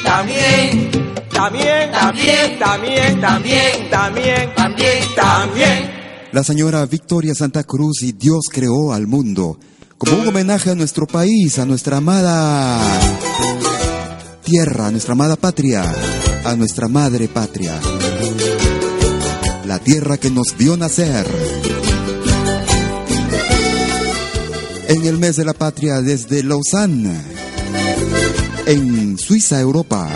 también, 0.04 1.11
También, 1.42 1.90
También. 1.90 2.58
también, 2.60 3.20
también, 3.20 3.90
también, 3.90 4.54
también, 4.54 4.98
también. 5.16 5.90
La 6.30 6.44
señora 6.44 6.86
Victoria 6.86 7.34
Santa 7.34 7.64
Cruz 7.64 8.02
y 8.02 8.12
Dios 8.12 8.44
creó 8.48 8.92
al 8.92 9.08
mundo 9.08 9.58
como 9.98 10.22
un 10.22 10.28
homenaje 10.28 10.70
a 10.70 10.76
nuestro 10.76 11.04
país, 11.08 11.58
a 11.58 11.66
nuestra 11.66 11.96
amada 11.96 12.78
tierra, 14.44 14.86
a 14.86 14.90
nuestra 14.92 15.14
amada 15.14 15.34
patria, 15.34 15.82
a 16.44 16.54
nuestra 16.54 16.86
madre 16.86 17.26
patria. 17.26 17.72
La 19.64 19.80
tierra 19.80 20.18
que 20.18 20.30
nos 20.30 20.56
vio 20.56 20.76
nacer. 20.76 21.26
En 24.86 25.04
el 25.06 25.18
mes 25.18 25.34
de 25.34 25.44
la 25.44 25.54
patria 25.54 26.02
desde 26.02 26.44
Lausanne, 26.44 27.20
en 28.66 29.18
Suiza, 29.18 29.58
Europa. 29.60 30.08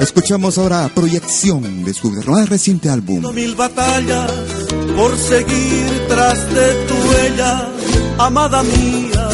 Escuchamos 0.00 0.56
ahora 0.56 0.90
proyección 0.94 1.84
de 1.84 1.92
su 1.92 2.10
más 2.10 2.48
reciente 2.48 2.88
álbum. 2.88 3.34
mil 3.34 3.54
batallas 3.54 4.30
por 4.96 5.14
seguir 5.18 6.06
tras 6.08 6.38
de 6.54 6.74
tu 6.86 6.94
huella, 6.94 7.68
amada 8.16 8.62
mía. 8.62 9.28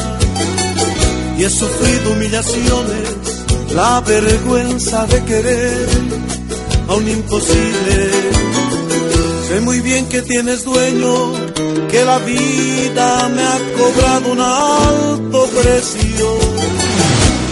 Y 1.39 1.45
he 1.45 1.51
sufrido 1.51 2.11
humillaciones, 2.11 3.09
la 3.77 4.01
vergüenza 4.01 5.07
de 5.07 5.25
querer 5.25 5.89
a 6.89 6.95
un 6.95 7.09
imposible. 7.09 8.11
Sé 9.47 9.61
muy 9.61 9.81
bien 9.81 10.09
que 10.09 10.23
tienes 10.23 10.65
dueño, 10.65 11.33
que 11.89 12.05
la 12.05 12.19
vida 12.19 13.29
me 13.29 13.43
ha 13.43 13.59
cobrado 13.79 14.33
un 14.33 14.41
alto 14.41 15.47
precio 15.47 16.86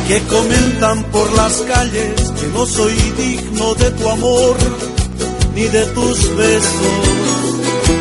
que 0.08 0.20
comentan 0.24 1.02
por 1.04 1.32
las 1.32 1.52
calles 1.62 2.20
que 2.38 2.46
no 2.48 2.66
soy 2.66 2.94
digno 3.16 3.74
de 3.74 3.90
tu 3.92 4.08
amor 4.08 4.56
ni 5.54 5.64
de 5.64 5.86
tus 5.86 6.36
besos. 6.36 7.54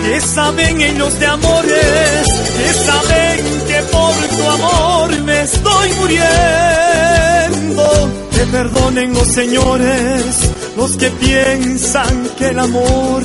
Que 0.04 0.22
saben 0.22 0.82
ellos 0.82 1.20
de 1.20 1.26
amores, 1.26 2.28
que 2.58 2.74
saben 2.74 3.40
que 3.68 3.82
por 3.92 4.14
tu 4.38 4.50
amor 4.50 5.22
me 5.22 5.42
estoy 5.44 5.94
muriendo. 6.00 7.84
Que 8.32 8.46
perdonen 8.52 9.14
los 9.14 9.28
señores, 9.28 10.52
los 10.76 10.98
que 10.98 11.10
piensan 11.10 12.30
que 12.38 12.48
el 12.48 12.60
amor 12.60 13.24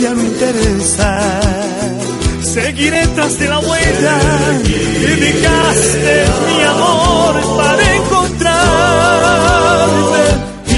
ya 0.00 0.14
no 0.14 0.22
interesa. 0.22 1.40
Seguiré 2.42 3.06
tras 3.08 3.38
de 3.38 3.48
la 3.48 3.58
huella 3.58 4.18
que 4.64 5.16
dejaste 5.16 6.24
mi 6.46 6.62
amor 6.62 7.56
para 7.56 7.95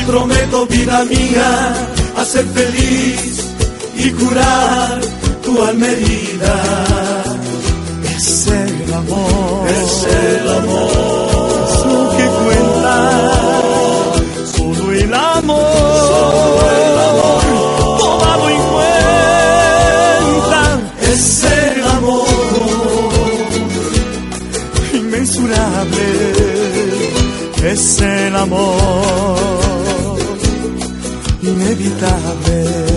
prometo, 0.08 0.66
vida 0.66 1.04
mía, 1.04 1.74
hacer 2.16 2.46
feliz 2.46 3.44
y 3.94 4.10
curar 4.12 5.00
tu 5.44 5.62
alma 5.62 5.86
herida. 5.86 6.54
Es 8.16 8.46
el 8.46 8.94
amor. 8.94 9.68
Es 9.68 10.06
el 10.24 10.48
amor. 10.60 10.90
Es 11.68 11.76
lo 11.92 12.00
que 12.16 12.26
cuenta. 12.40 12.96
Solo 14.56 14.92
el 14.92 15.14
amor. 15.14 15.78
Tomado 17.98 18.48
en 18.48 18.62
cuenta. 18.72 20.62
Es 21.12 21.44
el 21.44 21.82
amor. 21.96 22.26
Inmensurable. 24.94 26.06
Es 27.62 28.00
el 28.00 28.36
amor. 28.36 29.57
Inevitable. 31.58 32.88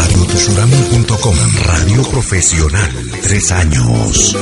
RadioTusurami.com 0.00 1.36
Radio 1.64 2.02
Profesional. 2.02 3.09
Tres 3.22 3.52
años. 3.52 4.36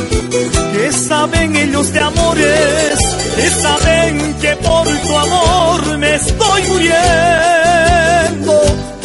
que 0.72 0.92
saben 0.92 1.56
ellos 1.56 1.92
de 1.92 2.00
amores, 2.00 2.98
que 3.36 3.50
saben 3.50 4.34
que 4.40 4.56
por 4.56 4.86
tu 4.86 5.18
amor 5.18 5.98
me 5.98 6.14
estoy 6.14 6.62
muriendo, 6.68 8.52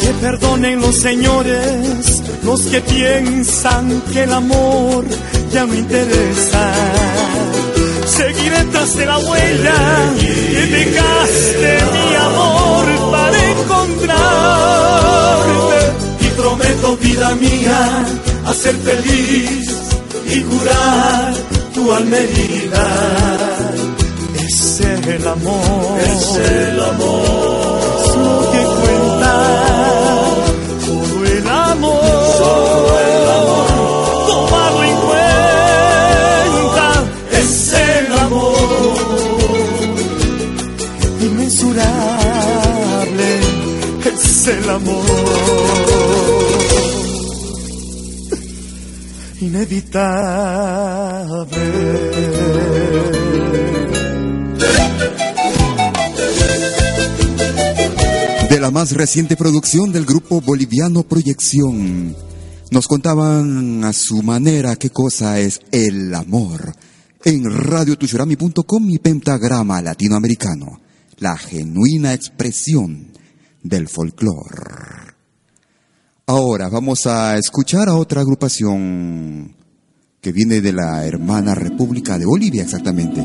que 0.00 0.08
perdonen 0.20 0.80
los 0.80 0.96
señores, 0.96 2.22
los 2.42 2.60
que 2.62 2.80
piensan 2.80 4.02
que 4.12 4.22
el 4.22 4.32
amor 4.32 5.04
ya 5.52 5.66
no 5.66 5.74
interesa. 5.74 6.72
Seguiré 8.06 8.64
tras 8.72 8.96
de 8.96 9.06
la 9.06 9.18
huella 9.18 9.74
que 10.20 10.66
dejaste 10.66 11.78
mi 11.92 12.14
amor 12.14 12.84
para 13.10 13.50
encontrarte. 13.50 14.24
Y 16.20 16.28
prometo, 16.36 16.96
vida 16.98 17.34
mía, 17.34 18.04
hacer 18.46 18.74
feliz 18.76 19.74
y 20.26 20.40
curar 20.42 21.34
tu 21.74 21.92
alma 21.92 22.16
herida. 22.16 22.86
Es 24.46 24.80
el 24.80 25.26
amor, 25.26 26.00
es 26.00 26.36
el 26.36 26.80
amor, 26.80 27.53
De 49.54 49.68
la 58.58 58.72
más 58.72 58.90
reciente 58.90 59.36
producción 59.36 59.92
del 59.92 60.06
grupo 60.06 60.40
boliviano 60.40 61.04
Proyección, 61.04 62.16
nos 62.72 62.88
contaban 62.88 63.84
a 63.84 63.92
su 63.92 64.24
manera 64.24 64.74
qué 64.74 64.90
cosa 64.90 65.38
es 65.38 65.60
el 65.70 66.12
amor. 66.16 66.74
En 67.24 67.44
radiotushurami.com 67.44 68.90
y 68.90 68.98
pentagrama 68.98 69.80
latinoamericano, 69.80 70.80
la 71.18 71.38
genuina 71.38 72.12
expresión 72.12 73.12
del 73.62 73.88
folclore. 73.88 75.03
Ahora 76.26 76.70
vamos 76.70 77.06
a 77.06 77.36
escuchar 77.36 77.86
a 77.90 77.96
otra 77.96 78.22
agrupación 78.22 79.54
que 80.22 80.32
viene 80.32 80.62
de 80.62 80.72
la 80.72 81.04
hermana 81.04 81.54
República 81.54 82.18
de 82.18 82.24
Bolivia 82.24 82.62
exactamente. 82.62 83.20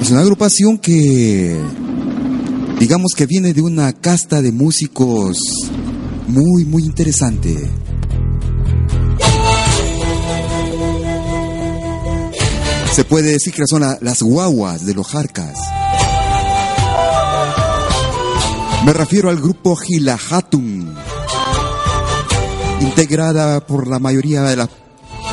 Es 0.00 0.08
una 0.12 0.20
agrupación 0.20 0.78
que 0.78 1.60
digamos 2.78 3.14
que 3.16 3.26
viene 3.26 3.54
de 3.54 3.60
una 3.60 3.92
casta 3.92 4.40
de 4.40 4.52
músicos 4.52 5.36
muy 6.28 6.64
muy 6.64 6.84
interesante. 6.84 7.68
Se 12.94 13.02
puede 13.02 13.32
decir 13.32 13.52
que 13.52 13.64
son 13.66 13.80
la, 13.80 13.98
las 14.00 14.22
guaguas 14.22 14.86
de 14.86 14.94
los 14.94 15.08
jarcas. 15.08 15.58
Me 18.84 18.92
refiero 18.92 19.30
al 19.30 19.36
grupo 19.36 19.74
Gilahatun, 19.76 20.94
integrada 22.80 23.66
por 23.66 23.88
la 23.88 23.98
mayoría 23.98 24.42
de, 24.42 24.56
la, 24.56 24.68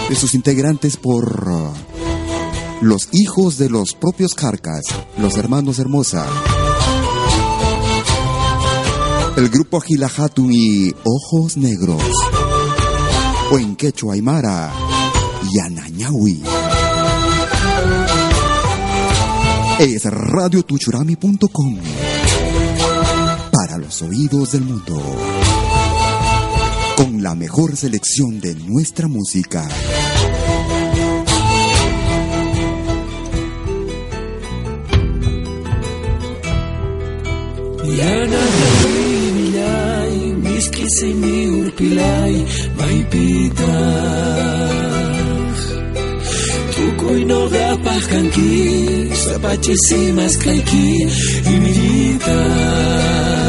de 0.09 0.15
sus 0.15 0.33
integrantes 0.33 0.97
por 0.97 1.49
uh, 1.49 1.73
los 2.81 3.09
hijos 3.11 3.57
de 3.57 3.69
los 3.69 3.93
propios 3.93 4.33
Carcas, 4.33 4.85
los 5.17 5.37
hermanos 5.37 5.79
Hermosa. 5.79 6.25
El 9.35 9.49
grupo 9.49 9.81
Gilahatun 9.81 10.51
y 10.51 10.93
Ojos 11.03 11.57
Negros, 11.57 12.03
o 13.51 13.57
en 13.57 13.75
quechua 13.75 14.13
aymara. 14.13 14.71
Es 19.79 20.05
radiotuchurami.com 20.05 21.77
para 23.73 23.85
los 23.85 24.01
oídos 24.03 24.51
del 24.51 24.61
mundo. 24.61 25.01
Con 26.95 27.23
la 27.23 27.33
mejor 27.33 27.75
selección 27.75 28.39
de 28.39 28.53
nuestra 28.53 29.07
música. 29.07 29.67
Yananawinillay, 37.97 40.17
miskisimi 40.43 41.47
urpilay, 41.47 42.45
maypita. 42.77 43.75
Tukuy 46.75 47.25
noqapaq 47.25 48.03
kanki, 48.11 49.09
sapachisimas 49.25 50.37
kayki, 50.37 51.07
imirita. 51.53 53.42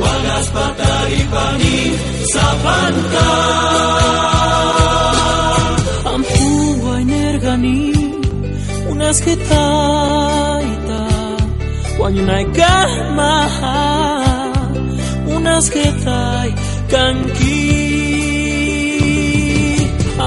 Walaspata 0.00 0.92
ipani, 1.20 1.76
sapanta. 2.32 3.26
Ampuwa 6.14 7.00
energani 7.00 7.92
unas 8.90 9.20
que 9.24 9.36
taita 9.36 11.02
Wanyunay 12.00 12.44
kamaha 12.56 13.78
unas 15.36 15.70
que 15.70 15.86
tai 16.04 16.50
kanki 16.90 17.60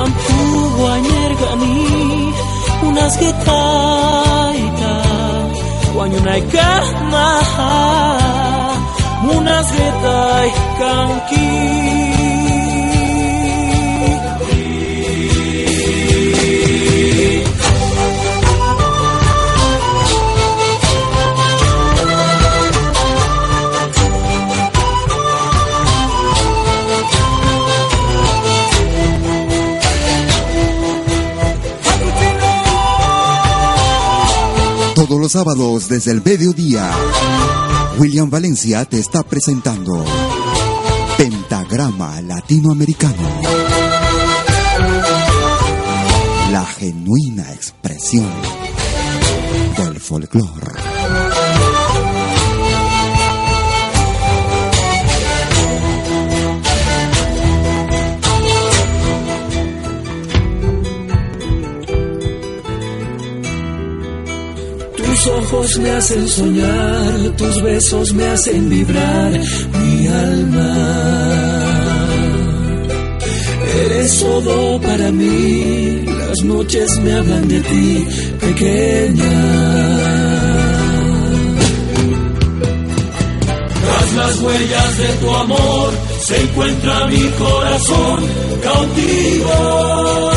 Ampuwa 0.02 0.92
energani 1.00 2.34
unas 2.88 3.14
que 3.18 3.32
taita 3.46 4.94
Wanyunay 5.98 6.42
kamaha 9.22 9.38
unas 9.38 9.72
que 9.72 9.92
tai 10.02 10.52
kanki 10.80 11.72
Todos 34.96 35.20
los 35.20 35.32
sábados 35.32 35.90
desde 35.90 36.12
el 36.12 36.22
mediodía, 36.24 36.92
William 37.98 38.30
Valencia 38.30 38.86
te 38.86 39.00
está 39.00 39.24
presentando 39.24 40.04
Pentagrama 41.18 42.22
Latinoamericano. 42.22 43.42
La 46.52 46.66
genuina 46.66 47.52
expresión 47.54 48.30
del 49.78 50.00
folclore. 50.00 50.91
Ojos 65.52 65.78
me 65.80 65.92
hacen 65.92 66.28
soñar, 66.28 67.36
tus 67.38 67.62
besos 67.62 68.14
me 68.14 68.26
hacen 68.26 68.70
vibrar 68.70 69.32
mi 69.80 70.08
alma. 70.08 70.74
Eres 73.86 74.20
todo 74.20 74.80
para 74.82 75.12
mí, 75.12 76.04
las 76.06 76.44
noches 76.44 77.00
me 77.00 77.14
hablan 77.14 77.48
de 77.48 77.60
ti, 77.62 78.08
pequeña. 78.40 79.40
Tras 83.82 84.14
las 84.14 84.42
huellas 84.42 84.98
de 84.98 85.08
tu 85.22 85.36
amor 85.36 85.90
se 86.22 86.42
encuentra 86.42 87.08
mi 87.08 87.28
corazón 87.44 88.20
cautivo. 88.64 90.31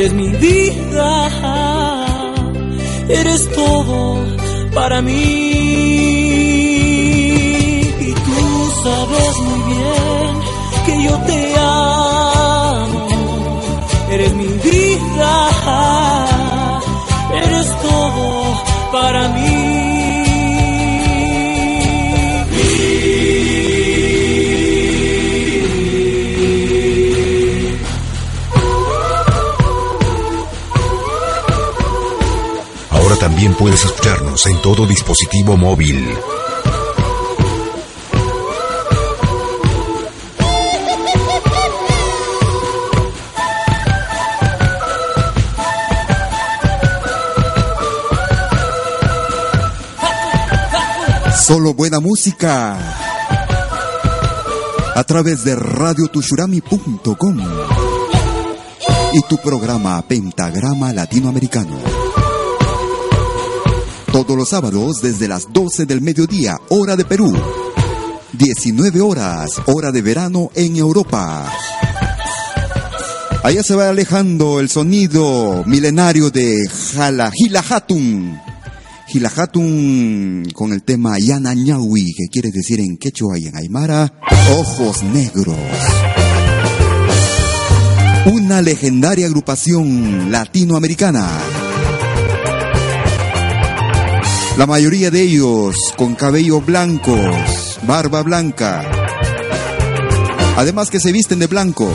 Eres 0.00 0.14
mi 0.14 0.28
vida, 0.28 1.28
eres 3.06 3.50
todo 3.52 4.24
para 4.74 5.02
mí. 5.02 5.12
Y 8.00 8.12
tú 8.14 8.70
sabes 8.82 9.38
muy 9.40 9.60
bien 9.74 10.30
que 10.86 11.02
yo 11.04 11.18
te 11.26 11.49
también 33.20 33.54
puedes 33.54 33.84
escucharnos 33.84 34.46
en 34.46 34.62
todo 34.62 34.86
dispositivo 34.86 35.54
móvil. 35.54 36.16
Solo 51.36 51.74
buena 51.74 52.00
música. 52.00 52.78
A 54.94 55.04
través 55.04 55.44
de 55.44 55.56
radiotushurami.com 55.56 57.38
y 59.12 59.20
tu 59.22 59.36
programa 59.38 60.00
Pentagrama 60.02 60.92
Latinoamericano. 60.94 61.89
Todos 64.12 64.36
los 64.36 64.48
sábados 64.48 65.00
desde 65.00 65.28
las 65.28 65.52
12 65.52 65.86
del 65.86 66.00
mediodía, 66.00 66.58
hora 66.68 66.96
de 66.96 67.04
Perú. 67.04 67.32
19 68.32 69.00
horas, 69.00 69.62
hora 69.66 69.92
de 69.92 70.02
verano 70.02 70.50
en 70.56 70.76
Europa. 70.76 71.48
Allá 73.44 73.62
se 73.62 73.76
va 73.76 73.88
alejando 73.88 74.58
el 74.58 74.68
sonido 74.68 75.62
milenario 75.64 76.30
de 76.30 76.68
Jala, 76.68 77.30
Gila 77.30 77.64
Hatun. 77.68 78.36
Gila 79.06 79.30
Hatun 79.34 80.48
con 80.54 80.72
el 80.72 80.82
tema 80.82 81.18
Yana 81.20 81.54
que 81.54 82.28
quiere 82.32 82.50
decir 82.50 82.80
en 82.80 82.96
quechua 82.96 83.38
y 83.38 83.46
en 83.46 83.56
aymara, 83.56 84.12
ojos 84.58 85.04
negros. 85.04 85.56
Una 88.26 88.60
legendaria 88.60 89.26
agrupación 89.26 90.32
latinoamericana. 90.32 91.69
La 94.60 94.66
mayoría 94.66 95.10
de 95.10 95.22
ellos 95.22 95.74
con 95.96 96.14
cabellos 96.14 96.66
blancos, 96.66 97.80
barba 97.84 98.22
blanca. 98.22 98.84
Además 100.58 100.90
que 100.90 101.00
se 101.00 101.12
visten 101.12 101.38
de 101.38 101.46
blanco. 101.46 101.90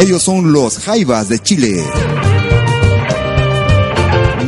Ellos 0.00 0.24
son 0.24 0.52
los 0.52 0.80
Jaivas 0.80 1.28
de 1.28 1.38
Chile. 1.38 1.84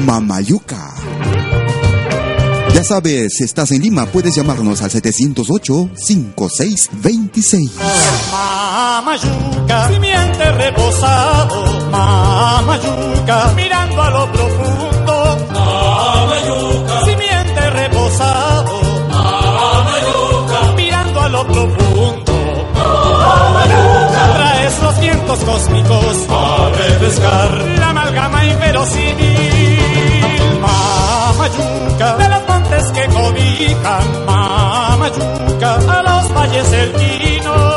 Mamayuca. 0.04 0.92
Ya 2.74 2.82
sabes, 2.82 3.34
si 3.38 3.44
estás 3.44 3.70
en 3.70 3.82
Lima, 3.82 4.06
puedes 4.06 4.34
llamarnos 4.34 4.82
al 4.82 4.90
708-5626. 4.90 7.70
Mamayuca, 8.32 9.88
simiente 9.88 10.50
reposado, 10.50 11.88
Mamayuca, 11.92 13.52
mirando 13.54 14.02
a 14.02 14.10
lo 14.10 14.32
profundo, 14.32 14.85
profundo, 21.46 22.32
traes 24.34 24.82
los 24.82 24.98
vientos 25.00 25.38
cósmicos 25.40 26.26
a 26.30 26.70
refrescar 26.70 27.50
la 27.78 27.88
amalgama 27.90 28.44
inverosímil, 28.44 29.80
Mamayuca, 30.60 32.16
de 32.16 32.28
los 32.28 32.48
montes 32.48 32.90
que 32.92 33.06
cobijan, 33.06 34.26
Mamayuca, 34.26 35.74
a 35.74 36.02
los 36.02 36.34
valles 36.34 36.68
cerquinos. 36.68 37.75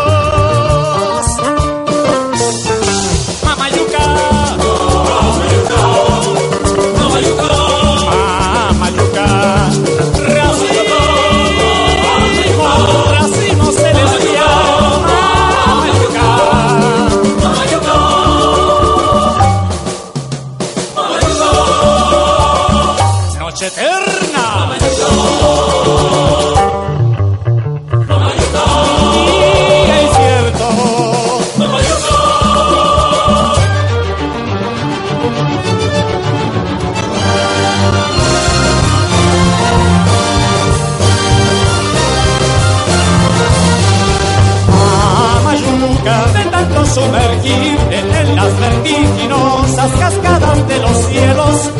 Las 48.36 48.60
vertiginosas 48.60 49.92
cascadas 50.00 50.68
de 50.68 50.80
los 50.80 50.98
cielos. 51.06 51.72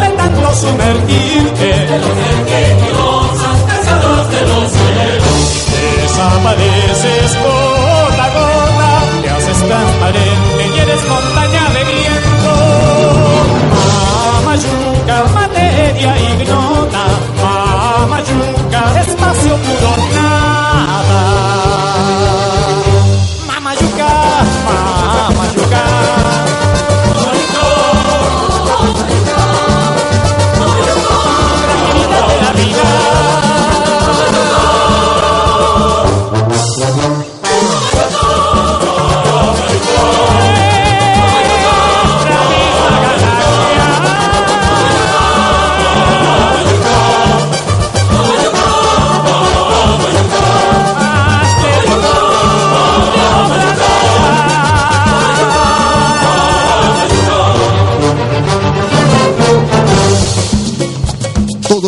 De 0.00 0.08
tanto 0.16 0.54
sumergirte 0.54 1.43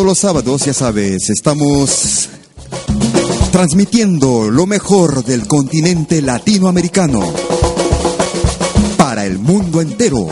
los 0.07 0.19
sábados, 0.19 0.63
ya 0.63 0.73
sabes, 0.73 1.29
estamos 1.29 2.29
transmitiendo 3.51 4.49
lo 4.49 4.65
mejor 4.65 5.25
del 5.25 5.45
continente 5.47 6.21
latinoamericano 6.21 7.19
para 8.95 9.25
el 9.25 9.37
mundo 9.37 9.81
entero. 9.81 10.29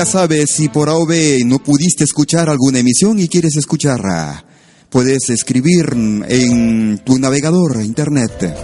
Ya 0.00 0.06
sabes, 0.06 0.52
si 0.52 0.70
por 0.70 0.88
AOB 0.88 1.44
no 1.44 1.58
pudiste 1.58 2.04
escuchar 2.04 2.48
alguna 2.48 2.78
emisión 2.78 3.18
y 3.18 3.28
quieres 3.28 3.58
escucharla, 3.58 4.46
puedes 4.88 5.28
escribir 5.28 5.92
en 6.26 7.02
tu 7.04 7.18
navegador 7.18 7.82
internet 7.82 8.56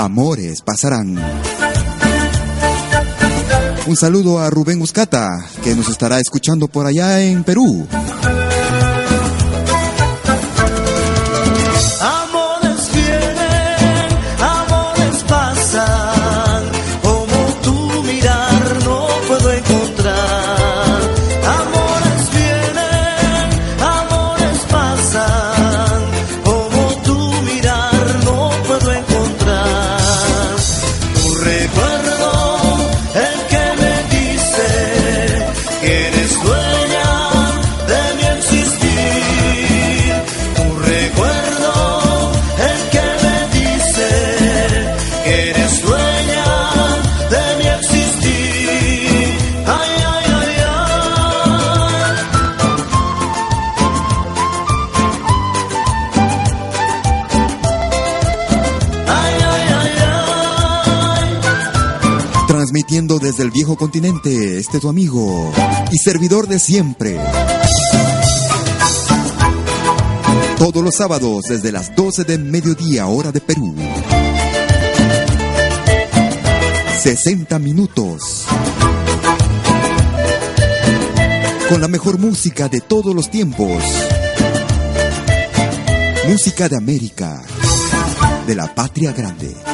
Amores 0.00 0.62
pasarán. 0.62 1.14
Un 3.86 3.96
saludo 3.96 4.38
a 4.38 4.48
Rubén 4.48 4.80
Uscata, 4.80 5.28
que 5.62 5.74
nos 5.74 5.90
estará 5.90 6.18
escuchando 6.18 6.68
por 6.68 6.86
allá 6.86 7.20
en 7.20 7.44
Perú. 7.44 7.86
Continente, 63.76 64.58
este 64.58 64.80
tu 64.80 64.88
amigo 64.88 65.52
y 65.90 65.98
servidor 65.98 66.46
de 66.46 66.58
siempre. 66.58 67.18
Todos 70.58 70.82
los 70.84 70.94
sábados 70.94 71.44
desde 71.48 71.72
las 71.72 71.94
12 71.94 72.24
de 72.24 72.38
mediodía 72.38 73.06
hora 73.06 73.32
de 73.32 73.40
Perú. 73.40 73.74
60 77.02 77.58
minutos. 77.58 78.44
Con 81.68 81.80
la 81.80 81.88
mejor 81.88 82.18
música 82.18 82.68
de 82.68 82.80
todos 82.80 83.14
los 83.14 83.30
tiempos. 83.30 83.82
Música 86.28 86.68
de 86.68 86.76
América. 86.76 87.42
De 88.46 88.54
la 88.54 88.74
patria 88.74 89.12
grande. 89.12 89.69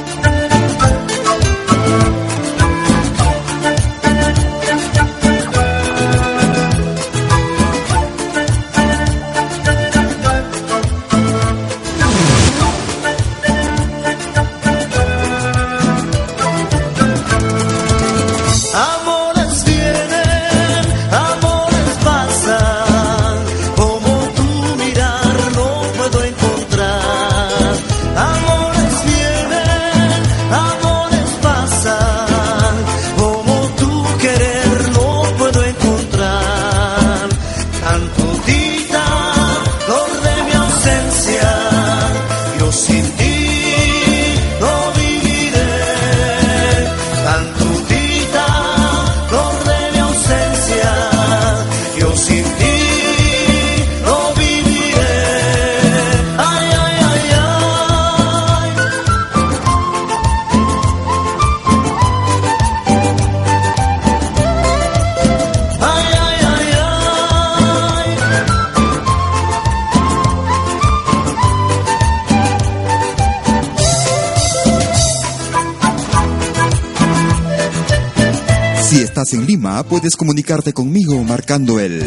En 79.33 79.47
Lima, 79.47 79.83
puedes 79.83 80.15
comunicarte 80.15 80.73
conmigo 80.73 81.25
marcando 81.25 81.81
el 81.81 82.01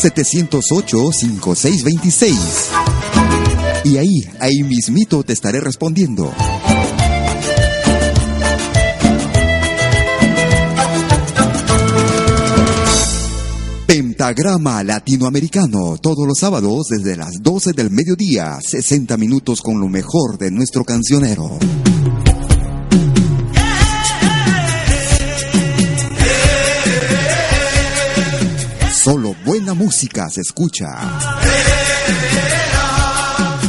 708-5626. 0.00 2.34
Y 3.84 3.98
ahí, 3.98 4.24
ahí 4.38 4.62
mismito 4.62 5.22
te 5.24 5.32
estaré 5.32 5.60
respondiendo. 5.60 6.32
Pentagrama 13.86 14.84
Latinoamericano, 14.84 15.96
todos 16.00 16.26
los 16.26 16.38
sábados 16.38 16.86
desde 16.88 17.16
las 17.16 17.42
12 17.42 17.72
del 17.72 17.90
mediodía, 17.90 18.58
60 18.60 19.16
minutos 19.16 19.60
con 19.60 19.80
lo 19.80 19.88
mejor 19.88 20.38
de 20.38 20.50
nuestro 20.50 20.84
cancionero. 20.84 21.58
Solo 29.02 29.34
buena 29.46 29.72
música 29.72 30.28
se 30.28 30.42
escucha. 30.42 30.86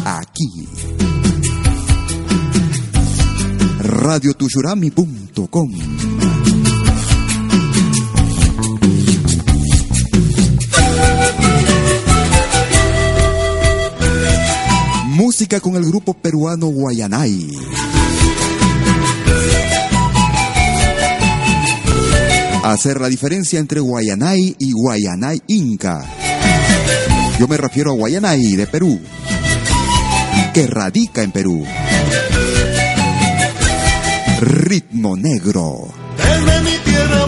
Aquí. 0.04 0.68
Radiotushurami.com 3.80 5.72
Música 15.16 15.62
con 15.62 15.78
el 15.78 15.86
grupo 15.86 16.14
peruano 16.14 16.68
Guayanay. 16.68 17.81
Hacer 22.64 23.02
la 23.02 23.10
diferencia 23.10 23.60
entre 23.60 23.80
Guayanay 23.80 24.56
y 24.60 24.72
Guayanay 24.72 25.42
Inca. 25.48 26.04
Yo 27.40 27.48
me 27.48 27.58
refiero 27.58 27.92
a 27.92 27.96
Guayanay 27.96 28.56
de 28.56 28.68
Perú, 28.68 29.00
que 30.54 30.68
radica 30.68 31.24
en 31.24 31.32
Perú. 31.32 31.66
Ritmo 34.42 35.16
negro. 35.16 35.88
Mi 36.64 36.78
tierra 36.92 37.26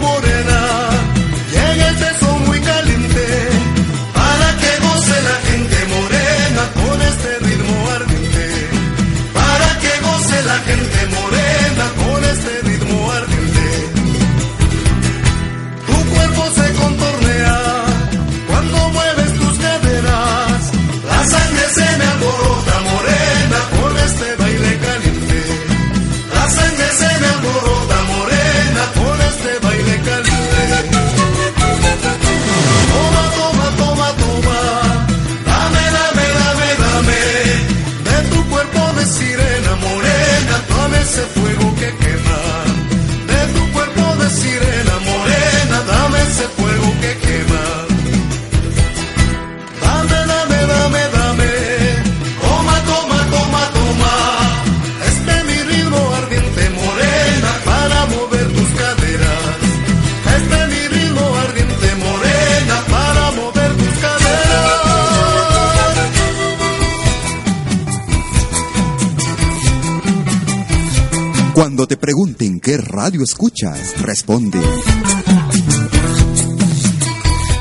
pregunten 72.04 72.60
qué 72.60 72.76
radio 72.76 73.24
escuchas, 73.24 74.02
responde. 74.02 74.60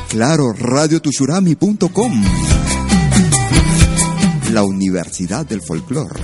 Claro, 0.09 0.51
radiotushurami.com. 0.51 2.23
La 4.51 4.63
Universidad 4.63 5.45
del 5.45 5.61
Folclor. 5.61 6.19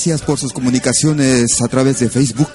Gracias 0.00 0.22
por 0.22 0.38
sus 0.38 0.54
comunicaciones 0.54 1.60
a 1.60 1.68
través 1.68 2.00
de 2.00 2.08
Facebook. 2.08 2.48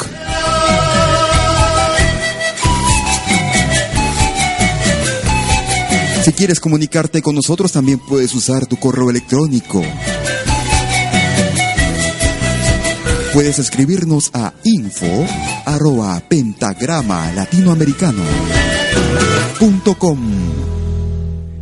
Si 6.23 6.31
quieres 6.31 6.59
comunicarte 6.59 7.21
con 7.21 7.35
nosotros, 7.35 7.71
también 7.71 7.99
puedes 7.99 8.33
usar 8.33 8.65
tu 8.65 8.77
correo 8.77 9.11
electrónico. 9.11 9.83
Puedes 13.31 13.59
escribirnos 13.59 14.31
a 14.33 14.51
info 14.63 15.27
arroba 15.67 16.19
pentagrama 16.27 17.31
latinoamericano.com 17.31 20.19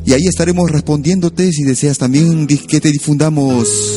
y 0.06 0.14
ahí 0.14 0.28
estaremos 0.28 0.72
respondiéndote 0.72 1.52
si 1.52 1.64
deseas 1.64 1.98
también 1.98 2.48
que 2.48 2.80
te 2.80 2.90
difundamos 2.90 3.93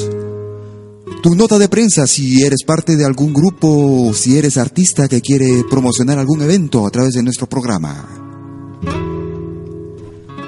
tu 1.26 1.34
nota 1.34 1.58
de 1.58 1.68
prensa 1.68 2.06
si 2.06 2.44
eres 2.44 2.62
parte 2.64 2.94
de 2.94 3.04
algún 3.04 3.32
grupo 3.34 3.66
o 3.66 4.14
si 4.14 4.38
eres 4.38 4.56
artista 4.58 5.08
que 5.08 5.20
quiere 5.20 5.64
promocionar 5.68 6.20
algún 6.20 6.40
evento 6.40 6.86
a 6.86 6.90
través 6.90 7.14
de 7.14 7.24
nuestro 7.24 7.48
programa. 7.48 8.06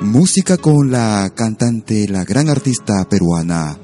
Música 0.03 0.57
con 0.57 0.89
la 0.89 1.33
cantante, 1.35 2.07
la 2.07 2.23
gran 2.23 2.49
artista 2.49 3.05
peruana, 3.11 3.77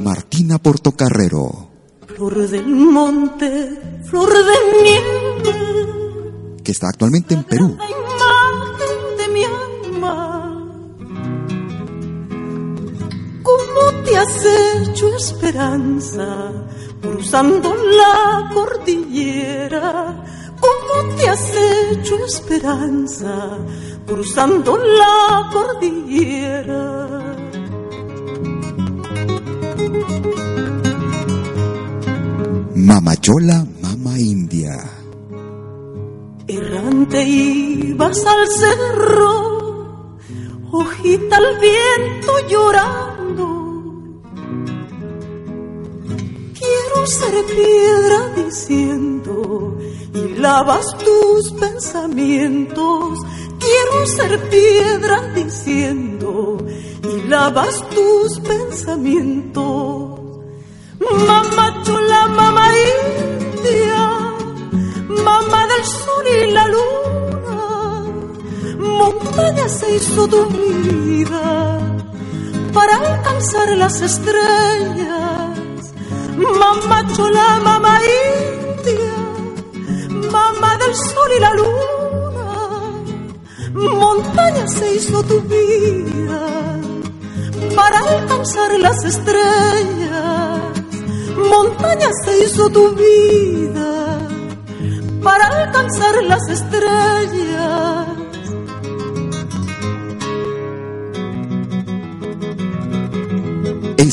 Martina 0.00 0.56
Portocarrero. 0.56 1.68
Flor 2.16 2.48
del 2.48 2.66
monte, 2.66 4.00
flor 4.04 4.32
de 4.32 4.82
nieve. 4.82 6.62
Que 6.64 6.72
está 6.72 6.88
actualmente 6.88 7.34
en 7.34 7.44
Perú. 7.44 7.76
Te 14.04 14.16
has 14.16 14.44
hecho 14.44 15.16
esperanza 15.16 16.52
cruzando 17.00 17.74
la 17.74 18.50
cordillera? 18.52 20.24
¿Cómo 20.60 21.14
te 21.16 21.28
has 21.28 21.54
hecho 21.54 22.24
esperanza 22.24 23.58
cruzando 24.06 24.76
la 24.76 25.50
cordillera? 25.52 27.18
Mamachola, 32.74 33.66
mama 33.80 34.18
india. 34.18 34.74
Errante 36.46 37.22
ibas 37.22 38.24
al 38.26 38.46
cerro, 38.48 40.18
hojita 40.70 41.36
al 41.36 41.58
viento 41.60 42.32
llorando 42.48 43.61
quiero 47.02 47.06
ser 47.06 47.44
piedra 47.46 48.28
diciendo 48.36 49.76
y 50.14 50.38
lavas 50.38 50.86
tus 50.98 51.52
pensamientos. 51.52 53.18
Quiero 53.58 54.06
ser 54.06 54.48
piedra 54.48 55.32
diciendo 55.34 56.58
y 57.02 57.28
lavas 57.28 57.82
tus 57.90 58.38
pensamientos. 58.40 60.20
Mamá 61.26 61.82
chula, 61.82 62.28
mamá 62.28 62.68
india, 62.72 64.34
mamá 65.24 65.66
del 65.66 65.84
sol 65.84 66.26
y 66.40 66.50
la 66.52 66.68
luna, 66.68 68.04
montaña 68.78 69.68
se 69.68 69.96
hizo 69.96 70.28
tu 70.28 70.46
vida 70.46 71.80
para 72.72 72.96
alcanzar 72.96 73.76
las 73.76 74.00
estrellas 74.00 75.41
mamá 76.36 77.06
chola, 77.14 77.60
mamá 77.62 77.98
india, 78.02 79.14
mamá 80.30 80.76
del 80.78 80.94
sol 80.94 81.30
y 81.36 81.40
la 81.40 81.54
luna, 81.54 82.48
montaña 83.74 84.68
se 84.68 84.94
hizo 84.94 85.22
tu 85.24 85.40
vida 85.42 86.48
para 87.76 87.98
alcanzar 87.98 88.78
las 88.80 89.04
estrellas, 89.04 90.60
montaña 91.50 92.08
se 92.24 92.44
hizo 92.44 92.68
tu 92.70 92.94
vida 92.94 94.18
para 95.22 95.46
alcanzar 95.46 96.22
las 96.24 96.48
estrellas. 96.48 98.21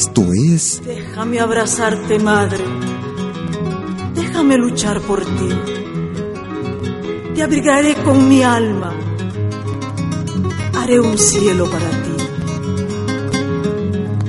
Esto 0.02 0.24
es... 0.32 0.82
Déjame 0.86 1.42
abrazarte, 1.42 2.20
madre. 2.20 2.64
Déjame 4.16 4.58
luchar 4.58 5.02
por 5.02 5.20
ti. 5.26 5.50
Te 7.36 7.44
abrigaré 7.44 7.96
con 7.96 8.30
mi 8.30 8.42
alma. 8.42 8.94
Haré 10.74 11.02
un 11.02 11.18
cielo 11.18 11.70
para 11.70 11.90
ti. 11.90 12.16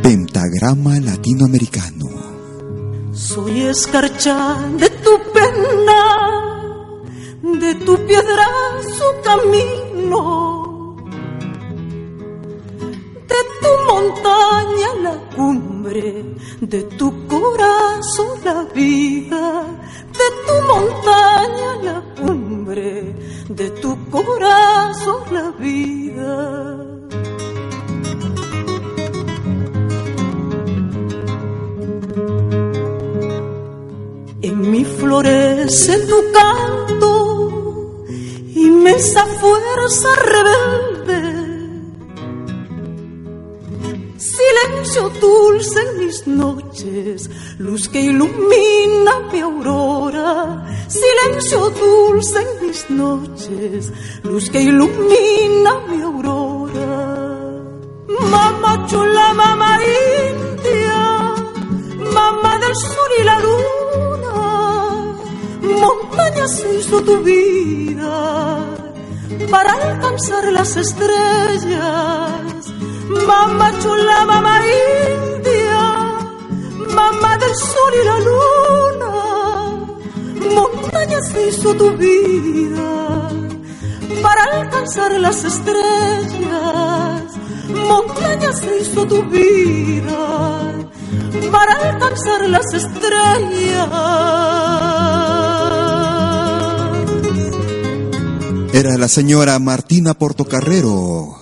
Pentagrama 0.02 0.98
latinoamericano. 0.98 2.08
Soy 3.12 3.60
escarcha 3.62 4.56
de 4.76 4.90
tu 4.90 5.12
pena, 5.32 6.02
de 7.60 7.74
tu 7.76 7.94
piedra 8.08 8.48
su 8.82 9.04
camino 9.22 10.49
montaña 14.00 14.88
la 15.02 15.16
cumbre, 15.36 16.24
de 16.60 16.82
tu 16.98 17.26
corazón 17.26 18.38
la 18.44 18.64
vida, 18.74 19.64
de 20.20 20.28
tu 20.46 20.54
montaña 20.72 21.70
la 21.82 21.98
cumbre, 22.18 23.14
de 23.48 23.70
tu 23.82 23.90
corazón 24.10 25.22
la 25.32 25.50
vida. 25.66 26.32
En 34.42 34.70
mi 34.70 34.84
florece 34.84 35.98
tu 36.10 36.18
canto 36.38 38.04
y 38.54 38.64
me 38.70 38.92
esa 38.92 39.26
fuerza 39.26 40.08
rebelde. 40.16 40.89
Silencio 44.60 45.08
dulce 45.20 45.80
en 45.80 45.98
mis 45.98 46.26
noches, 46.26 47.30
luz 47.58 47.88
que 47.88 48.00
ilumina 48.00 49.20
mi 49.32 49.40
aurora. 49.40 50.66
Silencio 50.88 51.70
dulce 51.70 52.40
en 52.40 52.66
mis 52.66 52.90
noches, 52.90 53.92
luz 54.22 54.50
que 54.50 54.60
ilumina 54.60 55.80
mi 55.88 56.02
aurora. 56.02 56.90
Mamá 58.30 58.86
chula, 58.86 59.32
mamá 59.34 59.78
india, 59.82 61.34
mamá 62.12 62.58
del 62.58 62.74
sol 62.74 63.10
y 63.18 63.24
la 63.24 63.40
luna, 63.40 65.16
montaña 65.62 66.48
se 66.48 66.74
hizo 66.76 67.02
tu 67.02 67.18
vida 67.22 68.58
para 69.50 69.72
alcanzar 69.72 70.52
las 70.52 70.76
estrellas. 70.76 72.40
Mamá 73.10 73.72
chula, 73.82 74.24
mamá 74.24 74.60
india, 74.62 75.82
mamá 76.94 77.36
del 77.38 77.54
sol 77.54 77.92
y 78.00 78.04
la 78.04 78.18
luna, 78.28 79.12
montaña 80.54 81.20
se 81.22 81.48
hizo 81.48 81.74
tu 81.74 81.90
vida 81.96 83.30
para 84.22 84.44
alcanzar 84.60 85.12
las 85.20 85.44
estrellas. 85.44 87.22
Montaña 87.88 88.52
se 88.52 88.78
hizo 88.80 89.06
tu 89.06 89.22
vida 89.24 90.72
para 91.50 91.90
alcanzar 91.90 92.48
las 92.48 92.72
estrellas. 92.74 93.88
Era 98.72 98.96
la 98.96 99.08
señora 99.08 99.58
Martina 99.58 100.14
Portocarrero, 100.14 101.39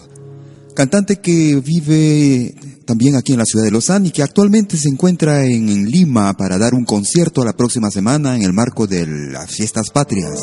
cantante 0.79 1.19
que 1.19 1.57
vive 1.57 2.55
también 2.85 3.17
aquí 3.17 3.33
en 3.33 3.41
la 3.41 3.45
ciudad 3.45 3.65
de 3.65 3.73
Lausanne 3.73 4.07
y 4.07 4.11
que 4.13 4.23
actualmente 4.23 4.77
se 4.77 4.89
encuentra 4.89 5.45
en, 5.45 5.69
en 5.69 5.87
Lima 5.87 6.35
para 6.35 6.57
dar 6.57 6.73
un 6.73 6.85
concierto 6.85 7.45
la 7.45 7.53
próxima 7.53 7.91
semana 7.91 8.37
en 8.37 8.43
el 8.43 8.53
marco 8.53 8.87
de 8.87 9.05
las 9.05 9.51
fiestas 9.51 9.91
patrias. 9.91 10.39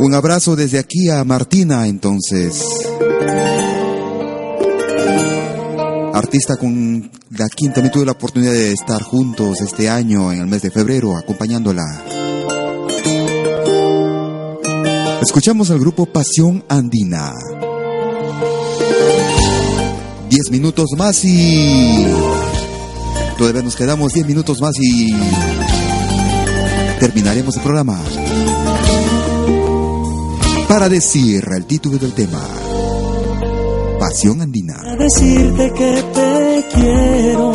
Un 0.00 0.12
abrazo 0.12 0.56
desde 0.56 0.80
aquí 0.80 1.08
a 1.08 1.22
Martina, 1.22 1.86
entonces. 1.86 2.60
Artista 6.12 6.56
con 6.56 7.08
la 7.30 7.48
quien 7.48 7.72
también 7.72 7.92
tuve 7.92 8.06
la 8.06 8.12
oportunidad 8.12 8.50
de 8.50 8.72
estar 8.72 9.02
juntos 9.02 9.60
este 9.60 9.88
año 9.88 10.32
en 10.32 10.40
el 10.40 10.48
mes 10.48 10.62
de 10.62 10.72
febrero 10.72 11.16
acompañándola. 11.16 11.84
Escuchamos 15.22 15.70
al 15.70 15.78
grupo 15.78 16.06
Pasión 16.06 16.64
Andina. 16.68 17.34
Diez 20.30 20.48
minutos 20.52 20.90
más 20.96 21.24
y... 21.24 22.06
Todavía 23.36 23.62
nos 23.62 23.74
quedamos 23.74 24.12
diez 24.12 24.24
minutos 24.24 24.60
más 24.60 24.76
y... 24.80 25.12
Terminaremos 27.00 27.56
el 27.56 27.62
programa. 27.62 28.00
Para 30.68 30.88
decir 30.88 31.44
el 31.50 31.66
título 31.66 31.98
del 31.98 32.12
tema. 32.12 32.46
Pasión 33.98 34.40
Andina. 34.40 34.76
Para 34.76 34.94
decirte 34.94 35.72
que 35.72 36.04
te 36.14 36.66
quiero. 36.74 37.52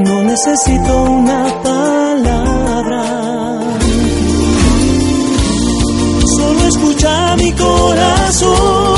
No 0.00 0.24
necesito 0.24 1.02
una 1.04 1.62
palabra. 1.62 3.02
Solo 6.36 6.66
escucha 6.68 7.36
mi 7.36 7.52
corazón 7.52 8.97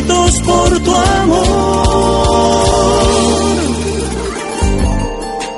por 0.00 0.78
tu 0.80 0.94
amor. 0.94 1.42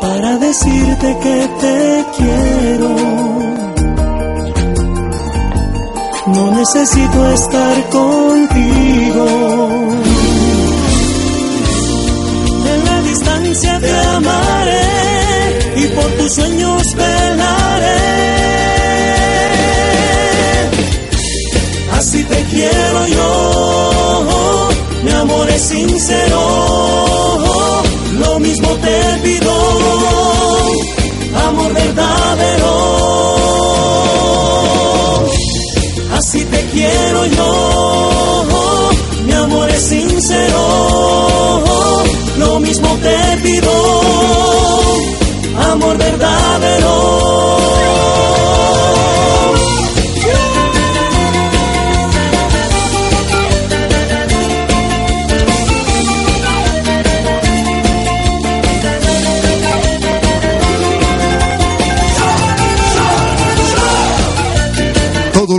Para 0.01 0.39
decirte 0.39 1.17
que 1.23 1.49
te 1.61 2.05
quiero. 2.17 2.89
No 6.27 6.51
necesito 6.51 7.31
estar 7.33 7.91
contigo. 7.91 9.27
En 12.73 12.85
la 12.85 13.03
distancia 13.03 13.79
te 13.81 14.01
amaré 14.17 14.83
y 15.77 15.87
por 15.89 16.11
tus 16.19 16.33
sueños 16.35 16.83
velaré. 16.97 17.64
Sincero. 25.59 26.41
Lo 28.19 28.39
mismo 28.39 28.69
te 28.77 29.19
pido, 29.23 29.53
amor 31.49 31.73
verdadero 31.73 33.15
así 36.35 36.45
te 36.47 36.61
quiero 36.73 37.27
yo. 37.27 37.54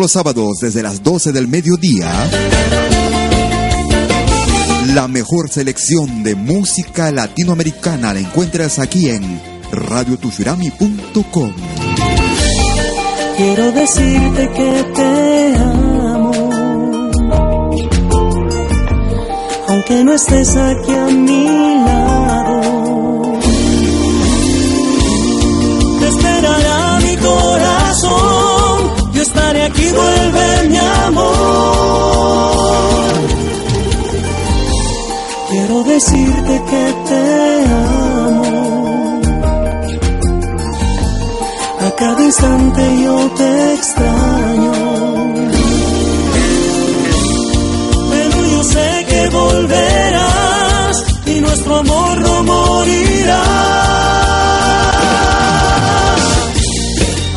Los 0.05 0.11
sábados 0.11 0.59
desde 0.61 0.83
las 0.83 1.01
12 1.01 1.31
del 1.31 1.47
mediodía. 1.47 2.11
La 4.93 5.07
mejor 5.07 5.49
selección 5.49 6.21
de 6.21 6.35
música 6.35 7.11
latinoamericana 7.11 8.13
la 8.13 8.19
encuentras 8.19 8.77
aquí 8.77 9.09
en 9.09 9.41
radiotushurami.com. 9.71 11.53
Quiero 13.35 13.71
decirte 13.71 14.49
que 14.51 14.85
te 14.93 15.55
amo, 15.55 17.09
aunque 19.67 20.03
no 20.03 20.13
estés 20.13 20.55
aquí 20.55 20.91
a 20.91 21.05
mi 21.07 21.84
que 36.69 36.95
te 37.09 37.23
amo. 38.25 39.21
A 41.85 41.91
cada 41.95 42.23
instante 42.23 42.81
yo 43.03 43.31
te 43.39 43.73
extraño. 43.73 44.73
Pero 48.11 48.37
yo 48.53 48.63
sé 48.63 49.05
que 49.09 49.29
volverás 49.29 51.03
y 51.25 51.41
nuestro 51.41 51.75
amor 51.77 52.21
no 52.21 52.43
morirá. 52.43 53.43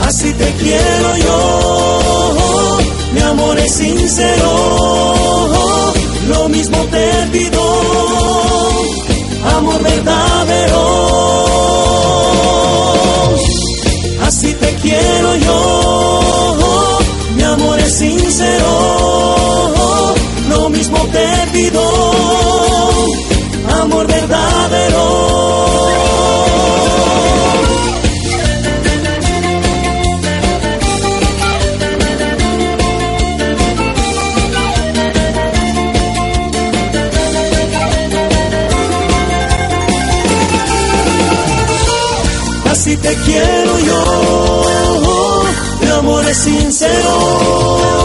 Así 0.07 0.33
te 0.33 0.53
quiero 0.55 1.17
yo, 1.27 2.79
mi 3.13 3.21
amor 3.21 3.59
es 3.59 3.73
sincero. 3.73 4.51
Lo 6.29 6.49
mismo 6.49 6.79
te 6.91 7.11
pido, 7.33 7.68
te 14.69 14.75
quiero 14.77 15.37
yo. 15.37 16.99
Mi 17.37 17.43
amor 17.43 17.79
es 17.79 17.99
sincero, 17.99 18.71
lo 20.49 20.69
mismo 20.71 20.99
te 21.13 21.27
pido, 21.53 21.83
amor 23.83 24.07
verdadero. 24.07 25.39
Así 42.71 42.97
te 42.97 43.15
quiero 43.17 43.79
yo. 43.81 44.38
Sincero. 46.35 47.98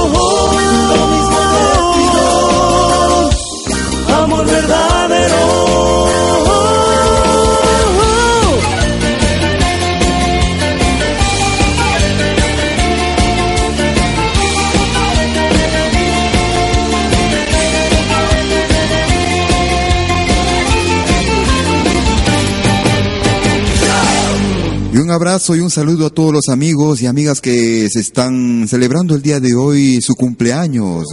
Abrazo 25.14 25.55
y 25.55 25.59
un 25.59 25.70
saludo 25.70 26.07
a 26.07 26.09
todos 26.09 26.34
los 26.34 26.49
amigos 26.49 27.01
y 27.01 27.05
amigas 27.05 27.39
que 27.39 27.88
se 27.89 27.99
están 27.99 28.68
celebrando 28.68 29.16
el 29.16 29.22
día 29.22 29.39
de 29.39 29.53
hoy 29.53 30.01
su 30.01 30.16
cumpleaños, 30.16 31.05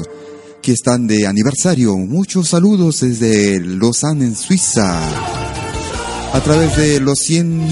que 0.63 0.73
están 0.73 1.07
de 1.07 1.27
aniversario. 1.27 1.97
Muchos 1.97 2.49
saludos 2.49 3.01
desde 3.01 3.61
Lausanne, 3.61 4.25
en 4.25 4.37
Suiza, 4.37 4.99
a 6.33 6.41
través 6.43 6.77
de 6.77 7.01
los 7.01 7.19
100... 7.19 7.69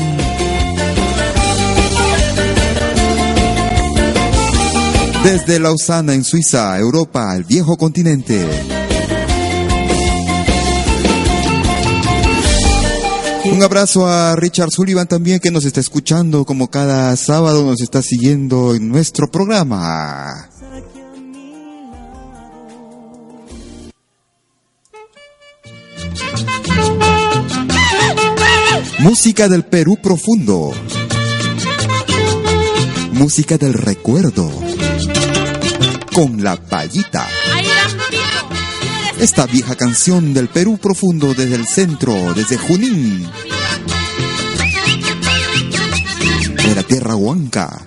Desde 5.24 5.58
Lausana, 5.58 6.14
en 6.14 6.24
Suiza, 6.24 6.78
Europa, 6.78 7.34
el 7.36 7.44
viejo 7.44 7.76
continente. 7.76 8.46
Un 13.44 13.62
abrazo 13.62 14.06
a 14.06 14.36
Richard 14.36 14.70
Sullivan 14.70 15.06
también 15.06 15.40
que 15.40 15.50
nos 15.50 15.64
está 15.64 15.80
escuchando 15.80 16.44
como 16.44 16.68
cada 16.68 17.16
sábado 17.16 17.64
nos 17.64 17.80
está 17.80 18.02
siguiendo 18.02 18.74
en 18.74 18.88
nuestro 18.88 19.30
programa. 19.30 20.50
Música 28.98 29.48
del 29.48 29.64
Perú 29.64 29.96
profundo. 30.02 30.72
Música 33.12 33.56
del 33.56 33.74
recuerdo. 33.74 34.50
Con 36.12 36.42
la 36.42 36.56
payita. 36.56 37.28
Esta 39.20 39.46
vieja 39.46 39.74
canción 39.74 40.32
del 40.32 40.48
Perú 40.48 40.78
profundo 40.78 41.34
desde 41.34 41.56
el 41.56 41.66
centro, 41.66 42.14
desde 42.34 42.56
Junín. 42.56 43.28
De 46.64 46.74
la 46.74 46.82
tierra 46.84 47.16
huanca. 47.16 47.82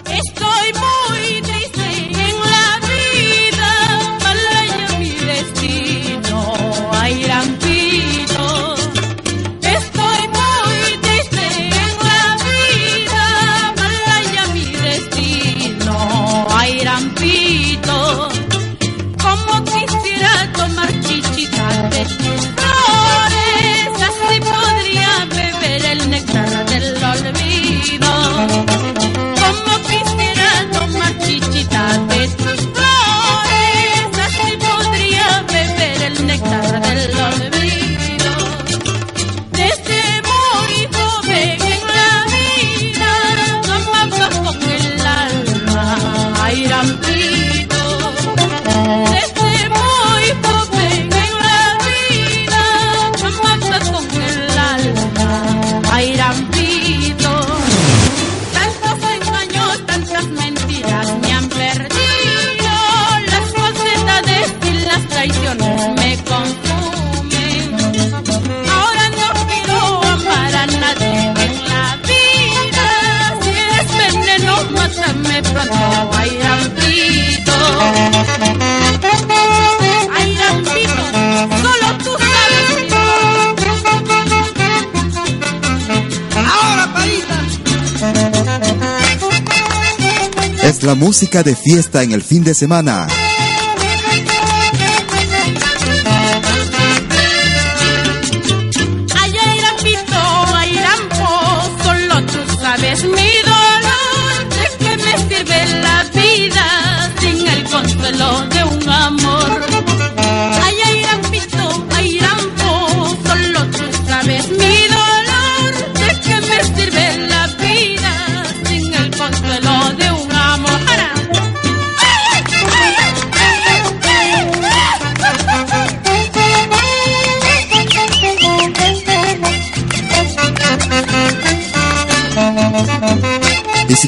Es 90.64 90.84
la 90.84 90.94
música 90.94 91.42
de 91.42 91.56
fiesta 91.56 92.04
en 92.04 92.12
el 92.12 92.22
fin 92.22 92.44
de 92.44 92.54
semana. 92.54 93.08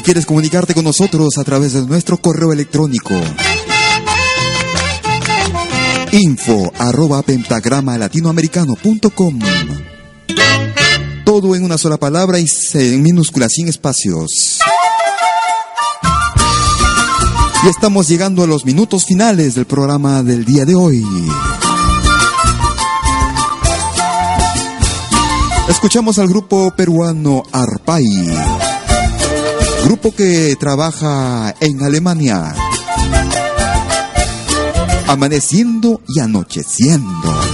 Quieres 0.04 0.26
comunicarte 0.26 0.74
con 0.74 0.84
nosotros 0.84 1.38
a 1.38 1.44
través 1.44 1.72
de 1.72 1.82
nuestro 1.86 2.18
correo 2.18 2.52
electrónico, 2.52 3.14
info 6.12 6.70
arroba 6.78 7.22
pentagrama 7.22 7.96
latinoamericano.com. 7.96 9.38
Todo 11.24 11.56
en 11.56 11.64
una 11.64 11.78
sola 11.78 11.96
palabra 11.96 12.38
y 12.38 12.46
en 12.74 13.02
minúsculas, 13.02 13.52
sin 13.54 13.68
espacios. 13.68 14.60
Y 17.64 17.68
estamos 17.68 18.06
llegando 18.06 18.42
a 18.44 18.46
los 18.46 18.66
minutos 18.66 19.06
finales 19.06 19.54
del 19.54 19.64
programa 19.64 20.22
del 20.22 20.44
día 20.44 20.66
de 20.66 20.74
hoy. 20.74 21.02
Escuchamos 25.66 26.18
al 26.18 26.28
grupo 26.28 26.70
peruano 26.76 27.42
Arpay, 27.52 28.04
grupo 29.84 30.14
que 30.14 30.56
trabaja 30.58 31.54
en 31.60 31.82
Alemania, 31.82 32.54
amaneciendo 35.06 36.00
y 36.08 36.20
anocheciendo. 36.20 37.53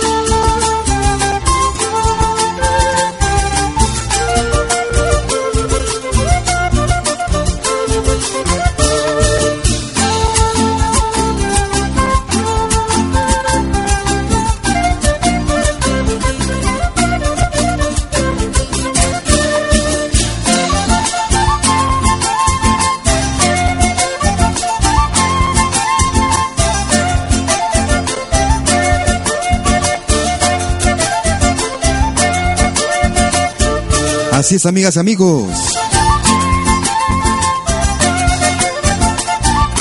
Amigas 34.51 34.97
y 34.97 34.99
amigos. 34.99 35.47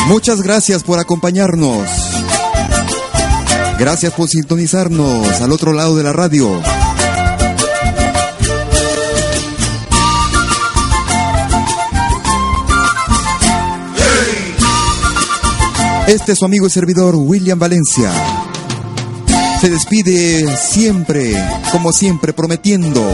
Muchas 0.07 0.43
gracias 0.43 0.85
por 0.85 1.01
acompañarnos. 1.01 1.89
Gracias 3.81 4.13
por 4.13 4.29
sintonizarnos 4.29 5.41
al 5.41 5.51
otro 5.51 5.73
lado 5.73 5.97
de 5.97 6.05
la 6.05 6.13
radio. 6.13 6.63
Este 16.07 16.33
es 16.33 16.39
su 16.39 16.45
amigo 16.45 16.69
y 16.69 16.71
servidor 16.71 17.17
William 17.17 17.59
Valencia. 17.59 18.13
Se 19.61 19.69
despide 19.69 20.57
siempre, 20.57 21.35
como 21.73 21.93
siempre, 21.93 22.33
prometiendo 22.33 23.05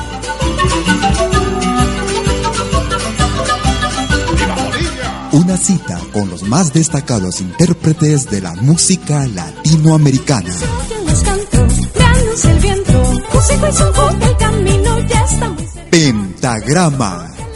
Una 5.32 5.58
cita 5.58 6.00
con 6.14 6.30
los 6.30 6.44
más 6.44 6.72
destacados 6.74 7.42
intérpretes 7.42 8.30
de 8.30 8.42
la 8.42 8.54
música 8.54 9.26
latinoamericana. 9.26 10.54
Pentagrama 15.90 17.37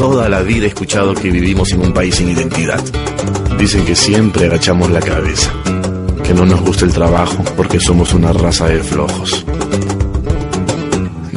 Toda 0.00 0.30
la 0.30 0.40
vida 0.40 0.64
he 0.64 0.68
escuchado 0.68 1.12
que 1.12 1.30
vivimos 1.30 1.72
en 1.72 1.82
un 1.82 1.92
país 1.92 2.14
sin 2.14 2.30
identidad. 2.30 2.82
Dicen 3.58 3.84
que 3.84 3.94
siempre 3.94 4.46
agachamos 4.46 4.90
la 4.90 4.98
cabeza, 4.98 5.52
que 6.24 6.32
no 6.32 6.46
nos 6.46 6.62
gusta 6.62 6.86
el 6.86 6.92
trabajo 6.94 7.44
porque 7.54 7.78
somos 7.78 8.14
una 8.14 8.32
raza 8.32 8.66
de 8.66 8.82
flojos. 8.82 9.44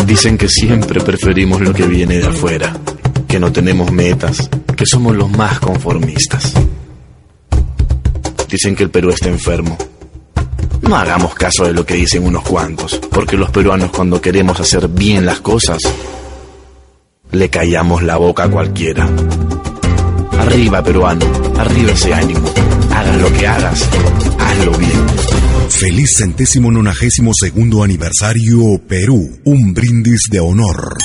Dicen 0.08 0.38
que 0.38 0.48
siempre 0.48 1.02
preferimos 1.02 1.60
lo 1.60 1.74
que 1.74 1.86
viene 1.86 2.20
de 2.20 2.28
afuera, 2.28 2.74
que 3.28 3.38
no 3.38 3.52
tenemos 3.52 3.92
metas, 3.92 4.50
que 4.78 4.86
somos 4.86 5.14
los 5.14 5.30
más 5.32 5.60
conformistas. 5.60 6.54
Dicen 8.50 8.78
que 8.78 8.84
el 8.84 8.92
Perú 8.92 9.10
está 9.10 9.28
enfermo. 9.28 9.78
No 10.84 10.96
hagamos 10.96 11.36
caso 11.36 11.66
de 11.66 11.74
lo 11.74 11.86
que 11.86 11.96
dicen 11.96 12.26
unos 12.26 12.44
cuantos, 12.44 12.98
porque 13.12 13.36
los 13.36 13.52
peruanos 13.52 13.92
cuando 13.92 14.22
queremos 14.22 14.58
hacer 14.62 14.88
bien 14.88 15.26
las 15.26 15.42
cosas, 15.42 15.82
le 17.34 17.50
callamos 17.50 18.04
la 18.04 18.18
boca 18.18 18.44
a 18.44 18.50
cualquiera. 18.50 19.10
Arriba, 20.40 20.84
peruano, 20.84 21.26
arriba 21.58 21.92
ese 21.92 22.14
ánimo. 22.14 22.48
Hagas 22.92 23.22
lo 23.22 23.34
que 23.34 23.48
hagas, 23.48 23.90
hazlo 24.40 24.78
bien. 24.78 25.06
Feliz 25.70 26.18
centésimo 26.18 26.72
nonagésimo 26.72 27.32
segundo 27.34 27.84
aniversario 27.84 28.80
Perú. 28.88 29.40
Un 29.46 29.74
brindis 29.74 30.28
de 30.30 30.40
honor. 30.40 30.98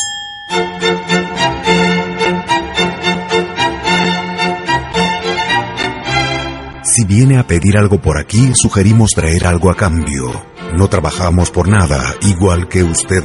Si 6.83 7.05
viene 7.05 7.39
a 7.39 7.47
pedir 7.47 7.79
algo 7.79 8.03
por 8.03 8.19
aquí, 8.19 8.51
sugerimos 8.55 9.11
traer 9.15 9.47
algo 9.47 9.71
a 9.71 9.77
cambio. 9.77 10.33
No 10.75 10.89
trabajamos 10.89 11.51
por 11.51 11.69
nada, 11.69 12.15
igual 12.23 12.69
que 12.69 12.83
usted. 12.83 13.23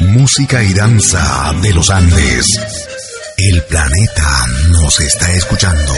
Música 0.00 0.62
y 0.62 0.72
danza 0.72 1.52
de 1.62 1.72
los 1.72 1.90
Andes. 1.90 2.46
El 3.36 3.62
planeta 3.64 4.46
nos 4.70 5.00
está 5.00 5.32
escuchando. 5.32 5.92